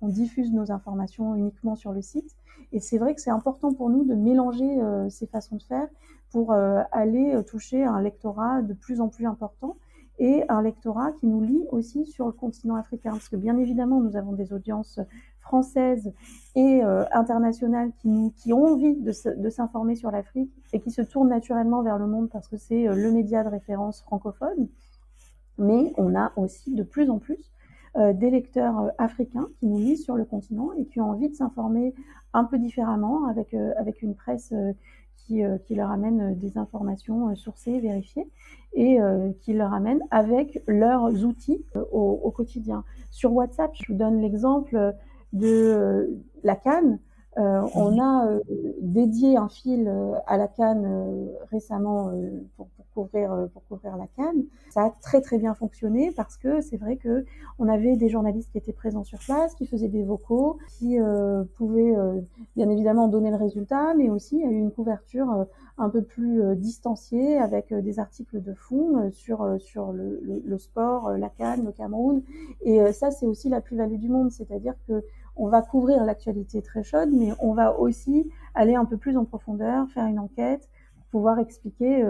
on 0.00 0.08
diffuse 0.08 0.52
nos 0.52 0.70
informations 0.70 1.34
uniquement 1.34 1.76
sur 1.76 1.92
le 1.92 2.02
site. 2.02 2.36
Et 2.72 2.80
c'est 2.80 2.98
vrai 2.98 3.14
que 3.14 3.20
c'est 3.20 3.30
important 3.30 3.72
pour 3.72 3.90
nous 3.90 4.04
de 4.04 4.14
mélanger 4.14 4.78
ces 5.08 5.26
façons 5.26 5.56
de 5.56 5.62
faire 5.62 5.88
pour 6.30 6.52
aller 6.52 7.42
toucher 7.46 7.84
un 7.84 8.00
lectorat 8.00 8.62
de 8.62 8.74
plus 8.74 9.00
en 9.00 9.08
plus 9.08 9.26
important 9.26 9.76
et 10.18 10.44
un 10.50 10.60
lectorat 10.60 11.12
qui 11.12 11.26
nous 11.26 11.40
lie 11.40 11.64
aussi 11.70 12.04
sur 12.04 12.26
le 12.26 12.32
continent 12.32 12.76
africain. 12.76 13.12
Parce 13.12 13.30
que 13.30 13.36
bien 13.36 13.56
évidemment, 13.56 14.00
nous 14.00 14.16
avons 14.16 14.32
des 14.32 14.52
audiences 14.52 15.00
françaises 15.50 16.12
et 16.54 16.84
euh, 16.84 17.04
internationales 17.10 17.90
qui, 18.00 18.52
ont 18.52 18.64
envie 18.66 18.94
de, 18.94 19.50
s'informer 19.50 19.96
sur 19.96 20.12
l'Afrique 20.12 20.52
et 20.72 20.78
qui 20.78 20.92
se 20.92 21.02
tournent 21.02 21.28
naturellement 21.28 21.82
vers 21.82 21.98
le 21.98 22.06
monde 22.06 22.28
parce 22.30 22.46
que 22.46 22.56
c'est 22.56 22.86
euh, 22.86 22.94
le 22.94 23.10
média 23.10 23.42
de 23.42 23.48
référence 23.48 24.00
francophone. 24.02 24.68
Mais 25.58 25.92
on 25.96 26.14
a 26.14 26.30
aussi 26.36 26.72
de 26.72 26.84
plus 26.84 27.10
en 27.10 27.18
plus 27.18 27.50
euh, 27.96 28.12
des 28.12 28.30
lecteurs 28.30 28.92
africains 28.98 29.48
qui 29.58 29.66
nous 29.66 29.78
lisent 29.78 30.04
sur 30.04 30.14
le 30.14 30.24
continent 30.24 30.70
et 30.78 30.84
qui 30.86 31.00
ont 31.00 31.10
envie 31.10 31.28
de 31.28 31.34
s'informer 31.34 31.92
un 32.32 32.44
peu 32.44 32.56
différemment 32.56 33.26
avec, 33.26 33.52
avec 33.76 34.02
une 34.02 34.14
presse 34.14 34.54
qui, 35.16 35.42
qui, 35.64 35.74
leur 35.74 35.90
amène 35.90 36.38
des 36.38 36.58
informations 36.58 37.34
sourcées, 37.34 37.80
vérifiées 37.80 38.28
et 38.72 39.00
euh, 39.00 39.30
qui 39.40 39.52
leur 39.52 39.72
amènent 39.72 40.02
avec 40.10 40.62
leurs 40.66 41.24
outils 41.24 41.64
euh, 41.76 41.84
au, 41.92 42.30
quotidien. 42.30 42.84
Sur 43.10 43.32
WhatsApp, 43.32 43.72
je 43.74 43.92
vous 43.92 43.98
donne 43.98 44.20
l'exemple 44.20 44.94
de 45.32 45.46
euh, 45.46 46.06
la 46.42 46.56
canne. 46.56 46.98
Euh, 47.38 47.62
on 47.76 48.02
a 48.02 48.28
dédié 48.80 49.36
un 49.36 49.48
fil 49.48 49.88
à 50.26 50.36
la 50.36 50.48
canne 50.48 51.28
récemment 51.52 52.10
pour, 52.56 52.66
pour, 52.66 52.86
couvrir 52.92 53.48
pour 53.52 53.64
couvrir 53.68 53.96
la 53.96 54.08
canne. 54.16 54.42
Ça 54.70 54.86
a 54.86 54.90
très 55.00 55.20
très 55.20 55.38
bien 55.38 55.54
fonctionné 55.54 56.10
parce 56.10 56.36
que 56.36 56.60
c'est 56.60 56.76
vrai 56.76 56.96
que 56.96 57.24
on 57.60 57.68
avait 57.68 57.96
des 57.96 58.08
journalistes 58.08 58.50
qui 58.50 58.58
étaient 58.58 58.72
présents 58.72 59.04
sur 59.04 59.20
place, 59.20 59.54
qui 59.54 59.66
faisaient 59.66 59.88
des 59.88 60.02
vocaux, 60.02 60.58
qui 60.70 60.98
pouvaient 61.56 61.94
bien 62.56 62.68
évidemment 62.68 63.06
donner 63.06 63.30
le 63.30 63.36
résultat, 63.36 63.94
mais 63.94 64.10
aussi 64.10 64.34
il 64.38 64.42
y 64.42 64.44
a 64.44 64.50
eu 64.50 64.58
une 64.58 64.72
couverture 64.72 65.46
un 65.80 65.88
peu 65.88 66.02
plus 66.02 66.42
euh, 66.42 66.54
distancié 66.54 67.38
avec 67.38 67.72
euh, 67.72 67.80
des 67.80 67.98
articles 67.98 68.40
de 68.42 68.52
fond 68.52 68.98
euh, 68.98 69.10
sur, 69.10 69.56
sur 69.58 69.92
le, 69.92 70.20
le, 70.44 70.58
sport, 70.58 71.12
la 71.12 71.30
Cannes, 71.30 71.64
le 71.64 71.72
Cameroun. 71.72 72.22
Et 72.60 72.92
ça, 72.92 73.10
c'est 73.10 73.26
aussi 73.26 73.48
la 73.48 73.60
plus-value 73.60 73.96
du 73.96 74.08
monde, 74.08 74.30
c'est-à-dire 74.30 74.74
que 74.86 75.02
on 75.40 75.48
va 75.48 75.62
couvrir 75.62 76.04
l'actualité 76.04 76.62
très 76.62 76.84
chaude, 76.84 77.10
mais 77.12 77.32
on 77.40 77.54
va 77.54 77.78
aussi 77.78 78.30
aller 78.54 78.74
un 78.74 78.84
peu 78.84 78.96
plus 78.96 79.16
en 79.16 79.24
profondeur, 79.24 79.88
faire 79.90 80.06
une 80.06 80.18
enquête, 80.18 80.68
pouvoir 81.10 81.40
expliquer 81.40 82.02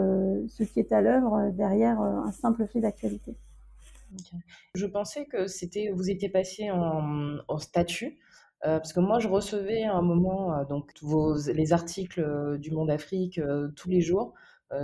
ce 0.49 0.63
qui 0.63 0.81
est 0.81 0.93
à 0.93 1.01
l'œuvre 1.01 1.51
derrière 1.53 2.01
un 2.01 2.33
simple 2.33 2.67
fait 2.67 2.81
d'actualité. 2.81 3.35
Je 4.75 4.87
pensais 4.87 5.27
que 5.27 5.47
c'était, 5.47 5.91
vous 5.95 6.11
étiez 6.11 6.29
passé 6.29 6.71
en, 6.71 7.59
statut. 7.59 8.19
Euh, 8.67 8.77
parce 8.77 8.93
que 8.93 9.01
moi, 9.01 9.19
je 9.21 9.29
recevais 9.29 9.85
à 9.85 9.95
un 9.95 10.03
moment 10.03 10.53
euh, 10.53 10.65
donc 10.65 10.93
vos, 11.01 11.35
les 11.51 11.73
articles 11.73 12.21
euh, 12.21 12.59
du 12.59 12.73
Monde 12.73 12.91
Afrique 12.91 13.41
tous 13.75 13.89
les 13.89 14.03
jours, 14.03 14.35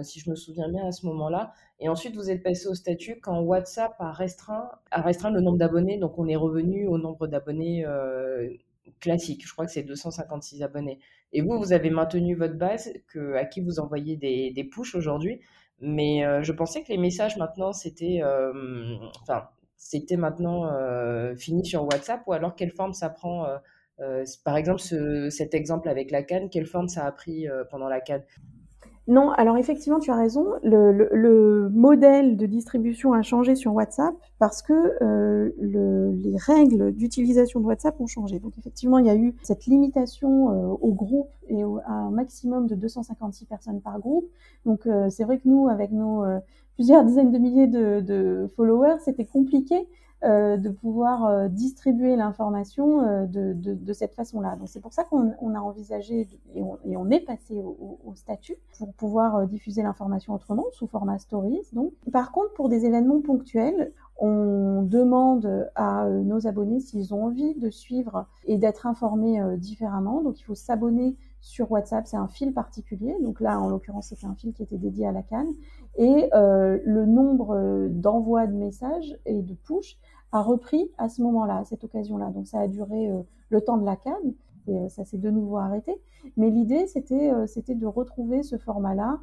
si 0.02 0.20
je 0.20 0.30
me 0.30 0.34
souviens 0.34 0.68
bien 0.68 0.86
à 0.86 0.92
ce 0.92 1.06
moment-là. 1.06 1.52
Et 1.80 1.88
ensuite, 1.88 2.16
vous 2.16 2.30
êtes 2.30 2.42
passé 2.42 2.66
au 2.66 2.74
statut 2.74 3.20
quand 3.20 3.40
WhatsApp 3.40 3.94
a 3.98 4.12
restreint, 4.12 4.68
a 4.90 5.00
restreint 5.00 5.30
le 5.30 5.40
nombre 5.40 5.58
d'abonnés. 5.58 5.98
Donc, 5.98 6.18
on 6.18 6.26
est 6.26 6.36
revenu 6.36 6.86
au 6.86 6.98
nombre 6.98 7.26
d'abonnés 7.26 7.86
classique. 9.00 9.46
Je 9.46 9.52
crois 9.52 9.66
que 9.66 9.72
c'est 9.72 9.82
256 9.82 10.62
abonnés. 10.62 10.98
Et 11.32 11.42
vous, 11.42 11.58
vous 11.58 11.72
avez 11.72 11.90
maintenu 11.90 12.34
votre 12.34 12.56
base 12.56 12.92
que, 13.08 13.34
à 13.34 13.44
qui 13.44 13.60
vous 13.60 13.78
envoyez 13.78 14.16
des, 14.16 14.50
des 14.50 14.64
pushs 14.64 14.94
aujourd'hui. 14.94 15.40
Mais 15.80 16.24
je 16.42 16.52
pensais 16.52 16.82
que 16.82 16.88
les 16.88 16.98
messages 16.98 17.36
maintenant, 17.36 17.72
c'était, 17.72 18.22
enfin, 19.22 19.48
c'était 19.76 20.16
maintenant 20.16 20.66
euh, 20.66 21.34
fini 21.36 21.64
sur 21.64 21.84
WhatsApp 21.84 22.22
ou 22.26 22.32
alors 22.32 22.54
quelle 22.56 22.70
forme 22.70 22.92
ça 22.92 23.10
prend 23.10 23.44
euh, 23.44 23.58
euh, 24.00 24.24
Par 24.44 24.56
exemple, 24.56 24.80
cet 25.30 25.54
exemple 25.54 25.88
avec 25.88 26.10
la 26.10 26.22
canne, 26.22 26.50
quelle 26.50 26.66
forme 26.66 26.88
ça 26.88 27.04
a 27.04 27.12
pris 27.12 27.46
pendant 27.70 27.88
la 27.88 28.00
canne? 28.00 28.22
Non, 29.08 29.30
alors 29.30 29.56
effectivement, 29.56 30.00
tu 30.00 30.10
as 30.10 30.16
raison. 30.16 30.46
Le, 30.64 31.68
modèle 31.72 32.36
de 32.36 32.46
distribution 32.46 33.12
a 33.12 33.22
changé 33.22 33.54
sur 33.54 33.72
WhatsApp 33.72 34.14
parce 34.38 34.62
que 34.62 35.52
les 35.60 36.36
règles 36.36 36.92
d'utilisation 36.92 37.60
de 37.60 37.66
WhatsApp 37.66 38.00
ont 38.00 38.06
changé. 38.06 38.38
Donc 38.40 38.58
effectivement, 38.58 38.98
il 38.98 39.06
y 39.06 39.10
a 39.10 39.16
eu 39.16 39.34
cette 39.42 39.66
limitation 39.66 40.48
au 40.74 40.92
groupe 40.92 41.30
et 41.48 41.62
à 41.62 41.92
un 41.92 42.10
maximum 42.10 42.66
de 42.66 42.74
256 42.74 43.44
personnes 43.44 43.80
par 43.80 43.98
groupe. 44.00 44.28
Donc 44.64 44.88
c'est 45.10 45.24
vrai 45.24 45.38
que 45.38 45.48
nous, 45.48 45.68
avec 45.68 45.92
nos 45.92 46.24
plusieurs 46.76 47.04
dizaines 47.04 47.32
de 47.32 47.38
milliers 47.38 47.66
de, 47.66 48.48
followers, 48.56 48.98
c'était 49.04 49.24
compliqué 49.24 49.88
euh, 50.24 50.56
de 50.56 50.70
pouvoir 50.70 51.26
euh, 51.26 51.48
distribuer 51.48 52.16
l'information 52.16 53.02
euh, 53.02 53.26
de, 53.26 53.92
cette 53.92 54.14
façon-là. 54.14 54.56
Donc 54.56 54.68
c'est 54.70 54.80
pour 54.80 54.94
ça 54.94 55.04
qu'on 55.04 55.54
a 55.54 55.60
envisagé 55.60 56.26
et 56.54 56.62
on, 56.96 57.10
est 57.10 57.20
passé 57.20 57.62
au, 57.62 58.14
statut 58.14 58.56
pour 58.78 58.94
pouvoir 58.94 59.46
diffuser 59.46 59.82
l'information 59.82 60.32
autrement 60.32 60.64
sous 60.72 60.86
format 60.86 61.18
stories. 61.18 61.60
Donc 61.74 61.92
par 62.12 62.32
contre 62.32 62.54
pour 62.54 62.70
des 62.70 62.86
événements 62.86 63.20
ponctuels, 63.20 63.92
on 64.18 64.82
demande 64.82 65.70
à 65.74 66.08
nos 66.08 66.46
abonnés 66.46 66.80
s'ils 66.80 67.12
ont 67.12 67.24
envie 67.26 67.54
de 67.54 67.68
suivre 67.68 68.26
et 68.46 68.56
d'être 68.56 68.86
informés 68.86 69.42
différemment. 69.58 70.22
Donc 70.22 70.40
il 70.40 70.44
faut 70.44 70.54
s'abonner 70.54 71.14
sur 71.46 71.70
WhatsApp, 71.70 72.06
c'est 72.06 72.16
un 72.16 72.26
fil 72.26 72.52
particulier. 72.52 73.14
Donc 73.22 73.40
là, 73.40 73.60
en 73.60 73.68
l'occurrence, 73.68 74.08
c'était 74.08 74.26
un 74.26 74.34
fil 74.34 74.52
qui 74.52 74.64
était 74.64 74.78
dédié 74.78 75.06
à 75.06 75.12
la 75.12 75.22
canne. 75.22 75.54
Et 75.96 76.28
euh, 76.34 76.78
le 76.84 77.06
nombre 77.06 77.56
euh, 77.56 77.88
d'envois 77.90 78.46
de 78.46 78.54
messages 78.54 79.16
et 79.24 79.42
de 79.42 79.54
push 79.54 79.98
a 80.32 80.42
repris 80.42 80.90
à 80.98 81.08
ce 81.08 81.22
moment-là, 81.22 81.58
à 81.58 81.64
cette 81.64 81.84
occasion-là. 81.84 82.30
Donc 82.30 82.46
ça 82.46 82.60
a 82.60 82.68
duré 82.68 83.10
euh, 83.10 83.22
le 83.48 83.60
temps 83.62 83.78
de 83.78 83.84
la 83.84 83.96
canne 83.96 84.34
et 84.68 84.88
ça 84.88 85.04
s'est 85.04 85.18
de 85.18 85.30
nouveau 85.30 85.58
arrêté. 85.58 85.92
Mais 86.36 86.50
l'idée, 86.50 86.86
c'était 86.88 87.30
c'était 87.46 87.76
de 87.76 87.86
retrouver 87.86 88.42
ce 88.42 88.58
format-là 88.58 89.20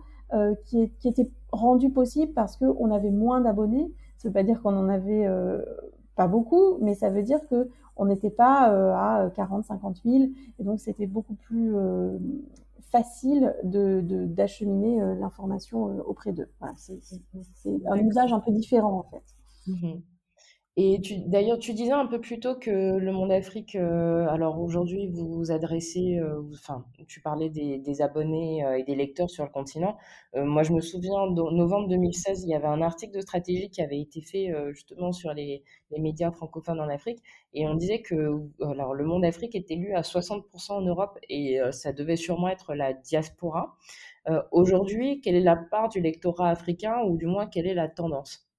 qui, 0.63 0.89
qui, 0.99 1.09
était 1.09 1.29
rendu 1.51 1.89
possible 1.89 2.31
parce 2.31 2.55
qu'on 2.55 2.89
avait 2.91 3.11
moins 3.11 3.41
d'abonnés. 3.41 3.91
Ça 4.17 4.29
veut 4.29 4.33
pas 4.33 4.43
dire 4.43 4.61
qu'on 4.61 4.73
en 4.77 4.87
avait 4.87 5.27
pas 6.15 6.29
beaucoup, 6.29 6.77
mais 6.79 6.93
ça 6.95 7.09
veut 7.09 7.23
dire 7.23 7.45
que 7.49 7.69
on 7.97 8.05
n'était 8.05 8.29
pas 8.29 9.25
à 9.25 9.29
40, 9.31 9.65
50 9.65 10.01
000, 10.05 10.29
et 10.59 10.63
donc 10.63 10.79
c'était 10.79 11.07
beaucoup 11.07 11.35
plus 11.35 11.75
facile 12.93 13.55
d'acheminer 13.63 14.99
de, 15.01 15.19
l'information 15.19 15.85
auprès 16.05 16.31
d'eux. 16.31 16.49
c'est 16.75 17.01
un 17.87 17.97
usage 17.97 18.31
un 18.31 18.39
peu 18.39 18.51
différent 18.51 18.99
en 18.99 19.03
fait. 19.09 19.23
Mmh 19.67 19.93
et 20.75 20.99
d'ailleurs, 21.27 21.59
tu 21.59 21.73
disais 21.73 21.91
un 21.91 22.07
peu 22.07 22.19
plus 22.19 22.39
tôt 22.39 22.55
que 22.55 22.71
le 22.71 23.11
Monde 23.11 23.31
Afrique, 23.31 23.75
euh, 23.75 24.27
alors 24.29 24.59
aujourd'hui, 24.59 25.07
vous 25.07 25.27
vous 25.31 25.51
adressez, 25.51 26.17
euh, 26.17 26.41
enfin, 26.51 26.83
tu 27.07 27.21
parlais 27.21 27.51
des, 27.51 28.01
abonnés 28.01 28.65
euh, 28.65 28.79
et 28.79 28.83
des 28.83 28.95
lecteurs 28.95 29.29
sur 29.29 29.43
le 29.43 29.51
continent. 29.51 29.97
moi, 30.33 30.63
je 30.63 30.73
me 30.73 30.81
souviens, 30.81 31.13
en 31.13 31.29
novembre 31.29 31.89
2016, 31.89 32.43
il 32.45 32.49
y 32.49 32.55
avait 32.55 32.65
un 32.67 32.81
article 32.81 33.13
de 33.13 33.21
stratégie 33.21 33.69
qui 33.69 33.83
avait 33.83 33.99
été 34.01 34.21
fait 34.21 34.51
justement 34.71 35.11
sur 35.11 35.31
les, 35.33 35.63
médias 35.99 36.31
francophones 36.31 36.79
en 36.79 36.89
Afrique, 36.89 37.19
et 37.53 37.67
on 37.67 37.75
disait 37.75 38.01
que 38.01 38.41
alors, 38.61 38.95
le 38.95 39.05
Monde 39.05 39.25
Afrique 39.25 39.53
était 39.55 39.75
lu 39.75 39.93
à 39.93 40.01
60% 40.01 40.71
en 40.73 40.81
Europe, 40.81 41.19
et 41.29 41.59
ça 41.71 41.93
devait 41.93 42.15
sûrement 42.15 42.47
être 42.49 42.73
la 42.73 42.93
diaspora. 42.93 43.77
aujourd'hui, 44.51 45.21
quelle 45.21 45.35
est 45.35 45.41
la 45.41 45.55
part 45.55 45.89
du 45.89 46.01
lectorat 46.01 46.49
africain, 46.49 47.03
ou 47.07 47.17
du 47.17 47.27
moins, 47.27 47.45
quelle 47.47 47.67
est 47.67 47.75
la 47.75 47.89
tendance? 47.89 48.49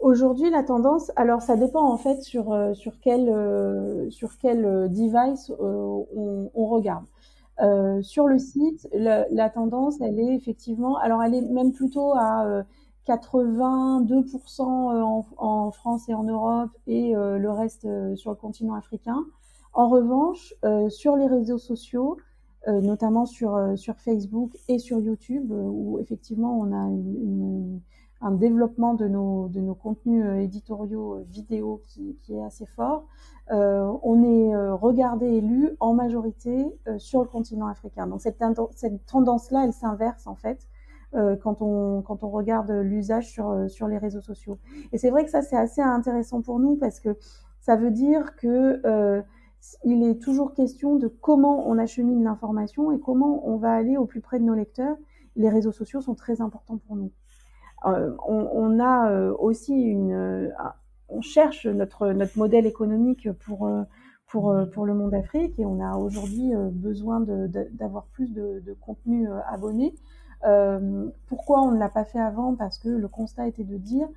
Aujourd'hui, 0.00 0.48
la 0.50 0.62
tendance, 0.62 1.10
alors 1.16 1.42
ça 1.42 1.56
dépend 1.56 1.82
en 1.82 1.96
fait 1.96 2.22
sur 2.22 2.52
euh, 2.52 2.72
sur 2.72 3.00
quel 3.00 3.28
euh, 3.28 4.08
sur 4.10 4.38
quel 4.38 4.64
euh, 4.64 4.86
device 4.86 5.52
on, 5.58 6.50
on, 6.54 6.66
regarde. 6.66 7.04
sur 8.02 8.28
le 8.28 8.38
site, 8.38 8.88
la, 8.92 9.50
tendance, 9.50 10.00
elle 10.00 10.20
est 10.20 10.34
effectivement, 10.36 10.96
alors 10.98 11.22
elle 11.24 11.34
est 11.34 11.42
même 11.42 11.72
plutôt 11.72 12.12
à 12.14 12.62
82% 13.08 14.62
en, 14.62 15.26
en, 15.36 15.70
France 15.72 16.08
et 16.08 16.14
en 16.14 16.22
Europe 16.22 16.70
et 16.86 17.14
le 17.14 17.50
reste 17.50 17.88
sur 18.14 18.30
le 18.30 18.36
continent 18.36 18.74
africain. 18.74 19.24
En 19.72 19.88
revanche, 19.88 20.54
sur 20.88 21.16
les 21.16 21.26
réseaux 21.26 21.58
sociaux, 21.58 22.18
notamment 22.68 23.26
sur 23.26 23.58
sur 23.76 23.96
Facebook 23.98 24.52
et 24.68 24.78
sur 24.78 25.00
YouTube, 25.00 25.50
où 25.50 25.98
effectivement 25.98 26.56
on 26.60 26.72
a 26.72 26.86
une 26.86 27.80
un 28.20 28.32
développement 28.32 28.94
de 28.94 29.06
nos, 29.06 29.48
de 29.48 29.60
nos 29.60 29.74
contenus 29.74 30.24
éditoriaux 30.42 31.22
vidéo 31.28 31.82
qui, 31.86 32.16
qui, 32.16 32.34
est 32.34 32.42
assez 32.42 32.66
fort. 32.66 33.06
on 33.50 34.22
est 34.24 34.70
regardé 34.72 35.26
et 35.26 35.40
lu 35.40 35.70
en 35.78 35.94
majorité 35.94 36.66
sur 36.98 37.20
le 37.20 37.28
continent 37.28 37.66
africain. 37.66 38.06
Donc 38.06 38.20
cette, 38.20 38.42
cette 38.74 39.06
tendance-là, 39.06 39.64
elle 39.64 39.72
s'inverse 39.72 40.26
en 40.26 40.34
fait. 40.34 40.66
quand, 41.12 41.62
on, 41.62 42.02
quand 42.02 42.24
on 42.24 42.30
regarde 42.30 42.70
l'usage 42.70 43.28
sur, 43.28 43.70
sur 43.70 43.86
les 43.86 43.98
réseaux 43.98 44.20
sociaux. 44.20 44.58
Et 44.92 44.98
c'est 44.98 45.10
vrai 45.10 45.24
que 45.24 45.30
ça, 45.30 45.42
c'est 45.42 45.56
assez 45.56 45.80
intéressant 45.80 46.42
pour 46.42 46.58
nous 46.58 46.76
parce 46.76 46.98
que 46.98 47.16
ça 47.68 47.76
veut 47.76 47.90
dire 47.90 48.34
que 48.36 48.80
euh, 48.86 49.20
il 49.84 50.02
est 50.02 50.22
toujours 50.22 50.54
question 50.54 50.96
de 50.96 51.06
comment 51.06 51.68
on 51.68 51.76
achemine 51.76 52.24
l'information 52.24 52.92
et 52.92 52.98
comment 52.98 53.46
on 53.46 53.56
va 53.58 53.74
aller 53.74 53.98
au 53.98 54.06
plus 54.06 54.22
près 54.22 54.38
de 54.38 54.44
nos 54.44 54.54
lecteurs. 54.54 54.96
Les 55.36 55.50
réseaux 55.50 55.72
sociaux 55.72 56.00
sont 56.00 56.14
très 56.14 56.40
importants 56.40 56.78
pour 56.78 56.96
nous. 56.96 57.12
Euh, 57.86 58.14
on, 58.26 58.80
a 58.80 59.10
euh, 59.10 59.34
aussi 59.38 59.72
une, 59.72 60.12
euh, 60.12 60.48
on 61.08 61.20
cherche 61.20 61.66
notre 61.66 62.08
notre 62.08 62.36
modèle 62.36 62.66
économique 62.66 63.30
pour 63.32 63.70
pour 64.26 64.54
pour 64.72 64.84
le 64.86 64.94
monde 64.94 65.14
Afrique 65.14 65.58
et 65.58 65.64
on 65.64 65.80
a 65.80 65.96
aujourd'hui 65.96 66.52
besoin 66.72 67.20
d'avoir 67.20 68.04
plus 68.06 68.32
de, 68.32 68.60
de 68.64 68.74
contenu 68.74 69.28
abonné. 69.48 69.94
pourquoi 71.26 71.62
on 71.62 71.70
ne 71.70 71.78
l'a 71.78 71.88
pas 71.88 72.04
fait 72.04 72.20
avant? 72.20 72.54
Parce 72.54 72.78
que 72.78 72.88
le 72.88 73.08
constat 73.08 73.48
était 73.48 73.64
de 73.64 73.78
dire 73.78 74.08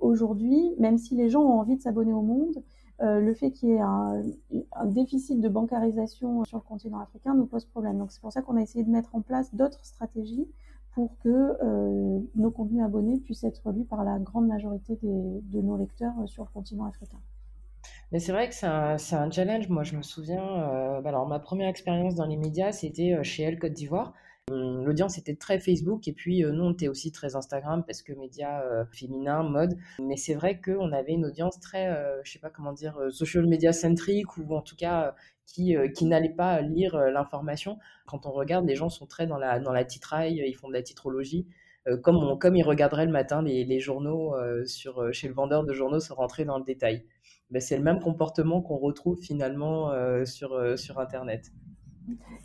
aujourd'hui, 0.00 0.74
même 0.78 0.98
si 0.98 1.14
les 1.14 1.30
gens 1.30 1.42
ont 1.42 1.60
envie 1.60 1.76
de 1.76 1.82
s'abonner 1.82 2.12
au 2.12 2.20
monde, 2.20 2.62
le 3.00 3.32
fait 3.32 3.52
qu'il 3.52 3.70
y 3.70 3.72
ait 3.72 3.80
un, 3.80 4.22
un, 4.72 4.86
déficit 4.86 5.40
de 5.40 5.48
bancarisation 5.48 6.44
sur 6.44 6.58
le 6.58 6.62
continent 6.62 7.00
africain 7.00 7.34
nous 7.34 7.46
pose 7.46 7.64
problème. 7.64 7.96
Donc 7.96 8.12
c'est 8.12 8.20
pour 8.20 8.32
ça 8.32 8.42
qu'on 8.42 8.56
a 8.56 8.60
essayé 8.60 8.84
de 8.84 8.90
mettre 8.90 9.14
en 9.14 9.22
place 9.22 9.54
d'autres 9.54 9.82
stratégies 9.82 10.46
pour 10.96 11.18
que 11.18 11.28
euh, 11.28 12.20
nos 12.36 12.50
contenus 12.50 12.82
abonnés 12.82 13.20
puissent 13.20 13.44
être 13.44 13.70
lus 13.70 13.84
par 13.84 14.02
la 14.02 14.18
grande 14.18 14.46
majorité 14.46 14.96
des, 15.02 15.42
de 15.42 15.60
nos 15.60 15.76
lecteurs 15.76 16.14
sur 16.24 16.44
le 16.44 16.48
continent 16.48 16.86
africain. 16.86 17.18
Mais 18.12 18.18
c'est 18.18 18.32
vrai 18.32 18.48
que 18.48 18.54
c'est 18.54 18.66
un, 18.66 19.30
challenge. 19.30 19.68
Moi, 19.68 19.82
je 19.82 19.94
me 19.94 20.00
souviens, 20.00 20.42
euh, 20.42 21.02
bah 21.02 21.10
alors 21.10 21.28
ma 21.28 21.38
première 21.38 21.68
expérience 21.68 22.14
dans 22.14 22.24
les 22.24 22.38
médias, 22.38 22.72
c'était 22.72 23.12
euh, 23.12 23.22
chez 23.22 23.42
Elle 23.42 23.58
Côte 23.58 23.74
d'Ivoire. 23.74 24.14
Hum, 24.48 24.84
l'audience 24.84 25.18
était 25.18 25.34
très 25.34 25.58
Facebook 25.58 26.06
et 26.06 26.12
puis 26.12 26.44
euh, 26.44 26.52
nous 26.52 26.62
on 26.62 26.72
était 26.72 26.86
aussi 26.86 27.10
très 27.10 27.34
Instagram 27.34 27.82
parce 27.84 28.00
que 28.00 28.12
médias 28.12 28.62
euh, 28.62 28.84
féminins, 28.92 29.42
mode. 29.42 29.76
Mais 30.00 30.16
c'est 30.16 30.34
vrai 30.34 30.60
qu'on 30.60 30.92
avait 30.92 31.14
une 31.14 31.26
audience 31.26 31.58
très, 31.58 31.88
euh, 31.88 32.20
je 32.22 32.30
sais 32.30 32.38
pas 32.38 32.50
comment 32.50 32.72
dire, 32.72 32.96
social 33.10 33.44
media 33.46 33.72
centrique 33.72 34.36
ou 34.36 34.54
en 34.54 34.62
tout 34.62 34.76
cas 34.76 35.16
qui, 35.46 35.76
qui 35.94 36.04
n'allait 36.04 36.28
pas 36.28 36.60
lire 36.60 36.98
l'information. 36.98 37.78
Quand 38.06 38.26
on 38.26 38.32
regarde, 38.32 38.66
les 38.66 38.76
gens 38.76 38.88
sont 38.88 39.06
très 39.06 39.26
dans 39.26 39.38
la, 39.38 39.60
dans 39.60 39.72
la 39.72 39.84
titraille, 39.84 40.42
ils 40.46 40.54
font 40.54 40.68
de 40.68 40.72
la 40.72 40.82
titrologie. 40.82 41.46
comme, 42.02 42.38
comme 42.38 42.56
ils 42.56 42.64
regarderaient 42.64 43.06
le 43.06 43.12
matin 43.12 43.42
les, 43.42 43.80
journaux 43.80 44.34
sur, 44.64 45.12
chez 45.14 45.28
le 45.28 45.34
vendeur 45.34 45.64
de 45.64 45.72
journaux 45.72 46.00
se 46.00 46.12
rentrer 46.12 46.44
dans 46.44 46.58
le 46.58 46.64
détail. 46.64 47.04
Ben, 47.50 47.60
c'est 47.60 47.76
le 47.76 47.84
même 47.84 48.00
comportement 48.00 48.60
qu'on 48.60 48.76
retrouve 48.76 49.18
finalement 49.18 49.92
sur, 50.24 50.78
sur 50.78 50.98
Internet. 50.98 51.52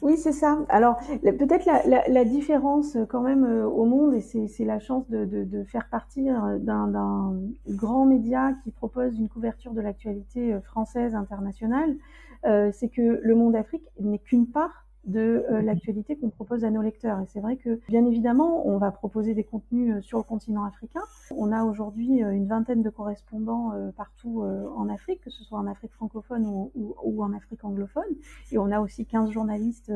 Oui, 0.01 0.17
c'est 0.17 0.31
ça. 0.31 0.59
Alors, 0.69 0.97
peut-être 1.21 1.65
la, 1.65 2.25
différence 2.25 2.95
euh, 2.95 3.05
quand 3.05 3.21
même 3.21 3.43
euh, 3.43 3.65
au 3.67 3.85
monde, 3.85 4.15
et 4.15 4.21
c'est 4.21 4.65
la 4.65 4.79
chance 4.79 5.07
de, 5.09 5.25
de, 5.25 5.43
de 5.43 5.63
faire 5.63 5.87
partie 5.89 6.29
euh, 6.29 6.57
d'un 6.57 7.39
grand 7.67 8.05
média 8.05 8.53
qui 8.63 8.71
propose 8.71 9.17
une 9.19 9.29
couverture 9.29 9.73
de 9.73 9.81
l'actualité 9.81 10.59
française 10.63 11.13
internationale, 11.13 11.91
euh, 11.91 12.30
c'est 12.43 12.89
que 12.89 13.19
le 13.21 13.35
Monde 13.35 13.55
Afrique 13.55 13.87
n'est 13.99 14.19
qu'une 14.19 14.47
part 14.47 14.81
de 15.05 15.45
euh, 15.49 15.61
l'actualité 15.61 16.15
qu'on 16.15 16.29
propose 16.29 16.63
à 16.63 16.69
nos 16.69 16.81
lecteurs. 16.81 17.19
Et 17.19 17.25
c'est 17.27 17.39
vrai 17.39 17.57
que, 17.57 17.79
bien 17.89 18.05
évidemment, 18.05 18.67
on 18.67 18.77
va 18.77 18.91
proposer 18.91 19.33
des 19.33 19.43
contenus 19.43 19.95
euh, 19.95 20.01
sur 20.01 20.19
le 20.19 20.23
continent 20.23 20.63
africain. 20.63 21.01
On 21.35 21.51
a 21.51 21.63
aujourd'hui 21.63 22.23
euh, 22.23 22.31
une 22.31 22.47
vingtaine 22.47 22.83
de 22.83 22.89
correspondants 22.89 23.71
partout 23.95 24.43
en 24.75 24.89
Afrique, 24.89 25.21
que 25.21 25.29
ce 25.29 25.43
soit 25.43 25.57
en 25.57 25.67
Afrique 25.67 25.93
francophone 25.93 26.45
ou, 26.45 26.71
ou, 26.75 26.95
ou 27.03 27.23
en 27.23 27.33
Afrique 27.33 27.63
anglophone. 27.63 28.03
Et 28.51 28.57
on 28.57 28.71
a 28.71 28.79
aussi 28.79 29.05
15 29.05 29.31
journalistes 29.31 29.91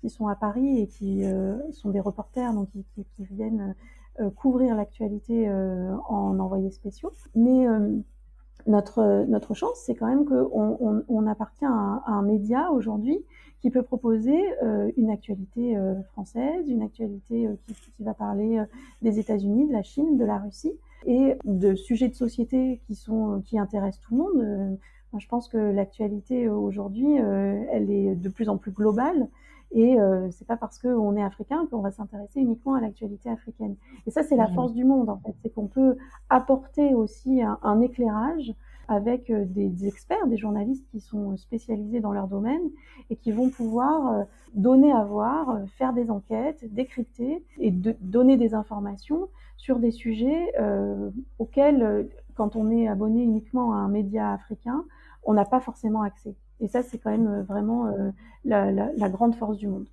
qui 0.00 0.10
sont 0.10 0.28
à 0.28 0.34
Paris 0.34 0.80
et 0.80 0.86
qui 0.86 1.24
sont 1.72 1.90
des 1.90 2.00
reporters, 2.00 2.52
donc 2.52 2.70
qui, 2.70 2.84
qui, 2.94 3.04
qui 3.04 3.24
viennent 3.24 3.74
couvrir 4.36 4.74
l'actualité 4.74 5.50
en 5.50 6.38
envoyés 6.38 6.70
spéciaux. 6.70 7.12
Mais 7.34 7.66
notre, 8.66 9.24
notre 9.28 9.54
chance, 9.54 9.82
c'est 9.84 9.94
quand 9.94 10.06
même 10.06 10.24
qu'on 10.24 10.78
on, 10.80 11.04
on 11.08 11.26
appartient 11.26 11.64
à, 11.64 12.02
à 12.06 12.10
un 12.10 12.22
média 12.22 12.70
aujourd'hui 12.72 13.24
qui 13.64 13.70
peut 13.70 13.82
proposer 13.82 14.38
euh, 14.62 14.90
une 14.98 15.08
actualité 15.08 15.74
euh, 15.74 15.94
française, 16.12 16.68
une 16.68 16.82
actualité 16.82 17.46
euh, 17.46 17.54
qui, 17.66 17.74
qui, 17.96 18.04
va 18.04 18.12
parler 18.12 18.62
des 19.00 19.18
États-Unis, 19.18 19.68
de 19.68 19.72
la 19.72 19.82
Chine, 19.82 20.18
de 20.18 20.24
la 20.26 20.36
Russie, 20.36 20.74
et 21.06 21.36
de 21.44 21.74
sujets 21.74 22.08
de 22.08 22.14
société 22.14 22.82
qui 22.86 22.94
sont 22.94 23.42
qui 23.46 23.58
intéressent 23.58 24.02
tout 24.02 24.14
le 24.14 24.22
monde. 24.22 24.78
je 25.18 25.28
pense 25.28 25.48
que 25.48 25.56
l'actualité 25.56 26.46
aujourd'hui, 26.48 27.14
elle 27.14 27.90
est 27.90 28.14
de 28.14 28.28
plus 28.28 28.48
en 28.48 28.58
plus 28.58 28.70
globale. 28.70 29.28
Et 29.74 30.00
euh, 30.00 30.30
c'est 30.30 30.46
pas 30.46 30.56
parce 30.56 30.78
qu'on 30.78 31.16
est 31.16 31.22
africain 31.22 31.66
qu'on 31.70 31.80
va 31.80 31.90
s'intéresser 31.90 32.40
uniquement 32.40 32.74
à 32.74 32.80
l'actualité 32.80 33.28
africaine. 33.28 33.76
Et 34.06 34.10
ça, 34.10 34.22
c'est 34.22 34.36
la 34.36 34.48
mmh. 34.48 34.54
force 34.54 34.72
du 34.72 34.84
monde, 34.84 35.10
en 35.10 35.18
fait. 35.18 35.34
C'est 35.42 35.52
qu'on 35.52 35.66
peut 35.66 35.96
apporter 36.30 36.94
aussi 36.94 37.42
un, 37.42 37.58
un 37.62 37.80
éclairage 37.80 38.54
avec 38.88 39.30
euh, 39.30 39.44
des, 39.46 39.86
experts, 39.86 40.26
des 40.26 40.36
journalistes 40.36 40.86
qui 40.90 41.00
sont 41.00 41.36
spécialisés 41.36 42.00
dans 42.00 42.12
leur 42.12 42.28
domaine 42.28 42.70
et 43.10 43.16
qui 43.16 43.32
vont 43.32 43.50
pouvoir 43.50 44.12
euh, 44.12 44.24
donner 44.54 44.92
à 44.92 45.04
voir, 45.04 45.50
euh, 45.50 45.66
faire 45.78 45.92
des 45.92 46.10
enquêtes, 46.10 46.64
décrypter 46.72 47.44
et 47.58 47.70
de, 47.70 47.96
donner 48.00 48.36
des 48.36 48.54
informations 48.54 49.28
sur 49.56 49.78
des 49.78 49.90
sujets 49.90 50.52
euh, 50.60 51.10
auxquels, 51.38 52.08
quand 52.34 52.56
on 52.56 52.70
est 52.70 52.88
abonné 52.88 53.22
uniquement 53.22 53.72
à 53.72 53.76
un 53.76 53.88
média 53.88 54.32
africain, 54.32 54.84
on 55.22 55.32
n'a 55.32 55.44
pas 55.44 55.60
forcément 55.60 56.02
accès. 56.02 56.34
Et 56.60 56.68
ça, 56.68 56.82
c'est 56.82 56.98
quand 56.98 57.10
même 57.10 57.42
vraiment 57.42 57.92
la, 58.44 58.70
la, 58.70 59.08
grande 59.08 59.34
force 59.34 59.58
du 59.58 59.66
monde. 59.66 59.86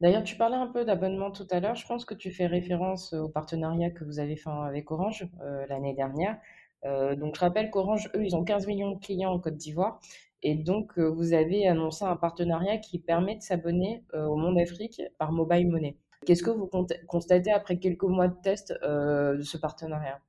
D'ailleurs, 0.00 0.24
tu 0.24 0.36
parlais 0.36 0.56
un 0.56 0.66
peu 0.66 0.84
d'abonnement 0.84 1.30
tout 1.30 1.46
à 1.50 1.60
l'heure. 1.60 1.74
Je 1.74 1.86
pense 1.86 2.04
que 2.04 2.14
tu 2.14 2.30
fais 2.30 2.46
référence 2.46 3.12
au 3.12 3.28
partenariat 3.28 3.90
que 3.90 4.04
vous 4.04 4.18
avez 4.18 4.36
fait 4.36 4.50
avec 4.50 4.90
Orange 4.90 5.28
euh, 5.42 5.66
l'année 5.68 5.94
dernière. 5.94 6.38
Euh, 6.84 7.16
donc, 7.16 7.34
je 7.36 7.40
rappelle 7.40 7.70
qu'Orange, 7.70 8.10
eux, 8.14 8.24
ils 8.24 8.36
ont 8.36 8.44
15 8.44 8.66
millions 8.66 8.92
de 8.92 9.00
clients 9.00 9.32
en 9.32 9.38
Côte 9.38 9.56
d'Ivoire. 9.56 10.00
Et 10.42 10.54
donc, 10.54 10.98
euh, 10.98 11.08
vous 11.08 11.32
avez 11.32 11.66
annoncé 11.66 12.04
un 12.04 12.16
partenariat 12.16 12.78
qui 12.78 12.98
permet 12.98 13.36
de 13.36 13.42
s'abonner 13.42 14.04
euh, 14.14 14.26
au 14.26 14.36
Monde 14.36 14.58
Afrique 14.58 15.02
par 15.18 15.32
Mobile 15.32 15.68
Money. 15.68 15.96
Qu'est-ce 16.24 16.42
que 16.42 16.50
vous 16.50 16.68
constatez 17.06 17.50
après 17.50 17.78
quelques 17.78 18.02
mois 18.02 18.28
de 18.28 18.36
test 18.42 18.72
de 18.82 19.42
ce 19.42 19.56
partenariat? 19.58 20.20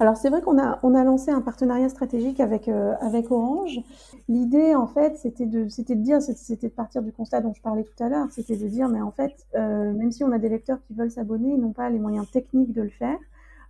Alors 0.00 0.16
c'est 0.16 0.30
vrai 0.30 0.42
qu'on 0.42 0.58
a 0.58 0.78
on 0.82 0.94
a 0.94 1.04
lancé 1.04 1.30
un 1.30 1.40
partenariat 1.40 1.88
stratégique 1.88 2.40
avec 2.40 2.68
avec 2.68 3.30
Orange. 3.30 3.80
L'idée 4.28 4.74
en 4.74 4.86
fait 4.86 5.16
c'était 5.16 5.46
de 5.46 5.68
c'était 5.68 5.94
de 5.94 6.02
dire 6.02 6.22
c'était 6.22 6.68
de 6.68 6.72
partir 6.72 7.02
du 7.02 7.12
constat 7.12 7.40
dont 7.40 7.54
je 7.54 7.62
parlais 7.62 7.84
tout 7.84 8.02
à 8.02 8.08
l'heure, 8.08 8.26
c'était 8.30 8.56
de 8.56 8.68
dire 8.68 8.88
mais 8.88 9.00
en 9.00 9.10
fait 9.10 9.46
même 9.54 10.12
si 10.12 10.24
on 10.24 10.32
a 10.32 10.38
des 10.38 10.48
lecteurs 10.48 10.78
qui 10.86 10.94
veulent 10.94 11.10
s'abonner, 11.10 11.50
ils 11.50 11.60
n'ont 11.60 11.72
pas 11.72 11.90
les 11.90 11.98
moyens 11.98 12.30
techniques 12.30 12.72
de 12.72 12.82
le 12.82 12.90
faire. 12.90 13.18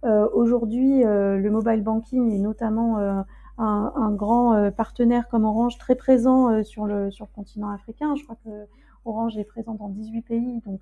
Euh, 0.05 0.29
aujourd'hui, 0.33 1.05
euh, 1.05 1.39
le 1.39 1.51
mobile 1.51 1.83
banking 1.83 2.33
est 2.33 2.39
notamment 2.39 2.99
euh, 2.99 3.21
un, 3.59 3.93
un, 3.97 4.13
grand 4.13 4.71
partenaire 4.73 5.29
comme 5.29 5.45
Orange 5.45 5.79
très 5.79 5.97
présent 5.97 6.63
sur, 6.63 6.87
le, 6.87 7.11
sur 7.11 7.27
le 7.27 7.35
continent 7.35 7.71
africain. 7.71 8.15
Je 8.15 8.23
crois 8.23 8.37
que 8.45 8.67
Orange 9.05 9.37
est 9.37 9.45
présent 9.45 9.75
dans 9.75 9.89
18 9.89 10.23
pays. 10.23 10.63
Donc, 10.65 10.81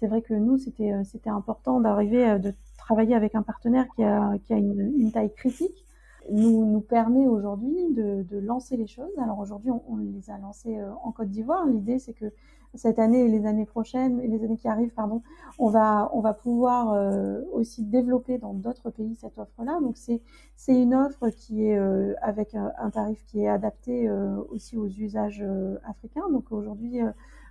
c'est 0.00 0.06
vrai 0.06 0.22
que 0.22 0.34
nous, 0.34 0.58
c'était, 0.58 0.92
c'était 1.04 1.30
important 1.30 1.80
d'arriver, 1.80 2.38
de 2.38 2.54
travailler 2.78 3.14
avec 3.14 3.34
un 3.34 3.42
partenaire 3.42 3.86
qui 3.94 4.02
a, 4.02 4.38
une, 4.50 5.10
taille 5.12 5.32
critique 5.32 5.86
nous, 6.30 6.64
nous 6.64 6.80
permet 6.80 7.26
aujourd'hui 7.26 7.92
de, 7.94 8.38
lancer 8.40 8.76
les 8.76 8.86
choses. 8.86 9.12
Alors 9.22 9.38
aujourd'hui, 9.38 9.70
on, 9.70 9.96
les 9.98 10.30
a 10.30 10.38
lancées 10.38 10.78
en 11.04 11.12
Côte 11.12 11.28
d'Ivoire. 11.28 11.66
L'idée, 11.66 11.98
c'est 11.98 12.14
que 12.14 12.32
cette 12.74 12.98
année 12.98 13.24
et 13.24 13.28
les 13.28 13.46
années 13.46 13.66
prochaines 13.66 14.20
et 14.20 14.28
les 14.28 14.44
années 14.44 14.56
qui 14.56 14.68
arrivent, 14.68 14.92
pardon, 14.94 15.22
on 15.58 15.68
va 15.68 16.36
pouvoir 16.40 16.92
euh, 16.92 17.42
aussi 17.52 17.84
développer 17.84 18.38
dans 18.38 18.54
d'autres 18.54 18.90
pays 18.90 19.14
cette 19.16 19.38
offre-là. 19.38 19.78
Donc 19.80 19.96
c'est 19.96 20.20
une 20.68 20.94
offre 20.94 21.30
qui 21.30 21.66
est 21.66 21.78
euh, 21.78 22.14
avec 22.22 22.54
un, 22.54 22.90
tarif 22.90 23.24
qui 23.26 23.42
est 23.42 23.48
adapté 23.48 24.08
euh, 24.08 24.36
aussi 24.50 24.76
aux 24.76 24.86
usages 24.86 25.42
euh, 25.42 25.78
africains. 25.84 26.28
Donc 26.30 26.52
aujourd'hui, 26.52 27.02
euh, 27.02 27.10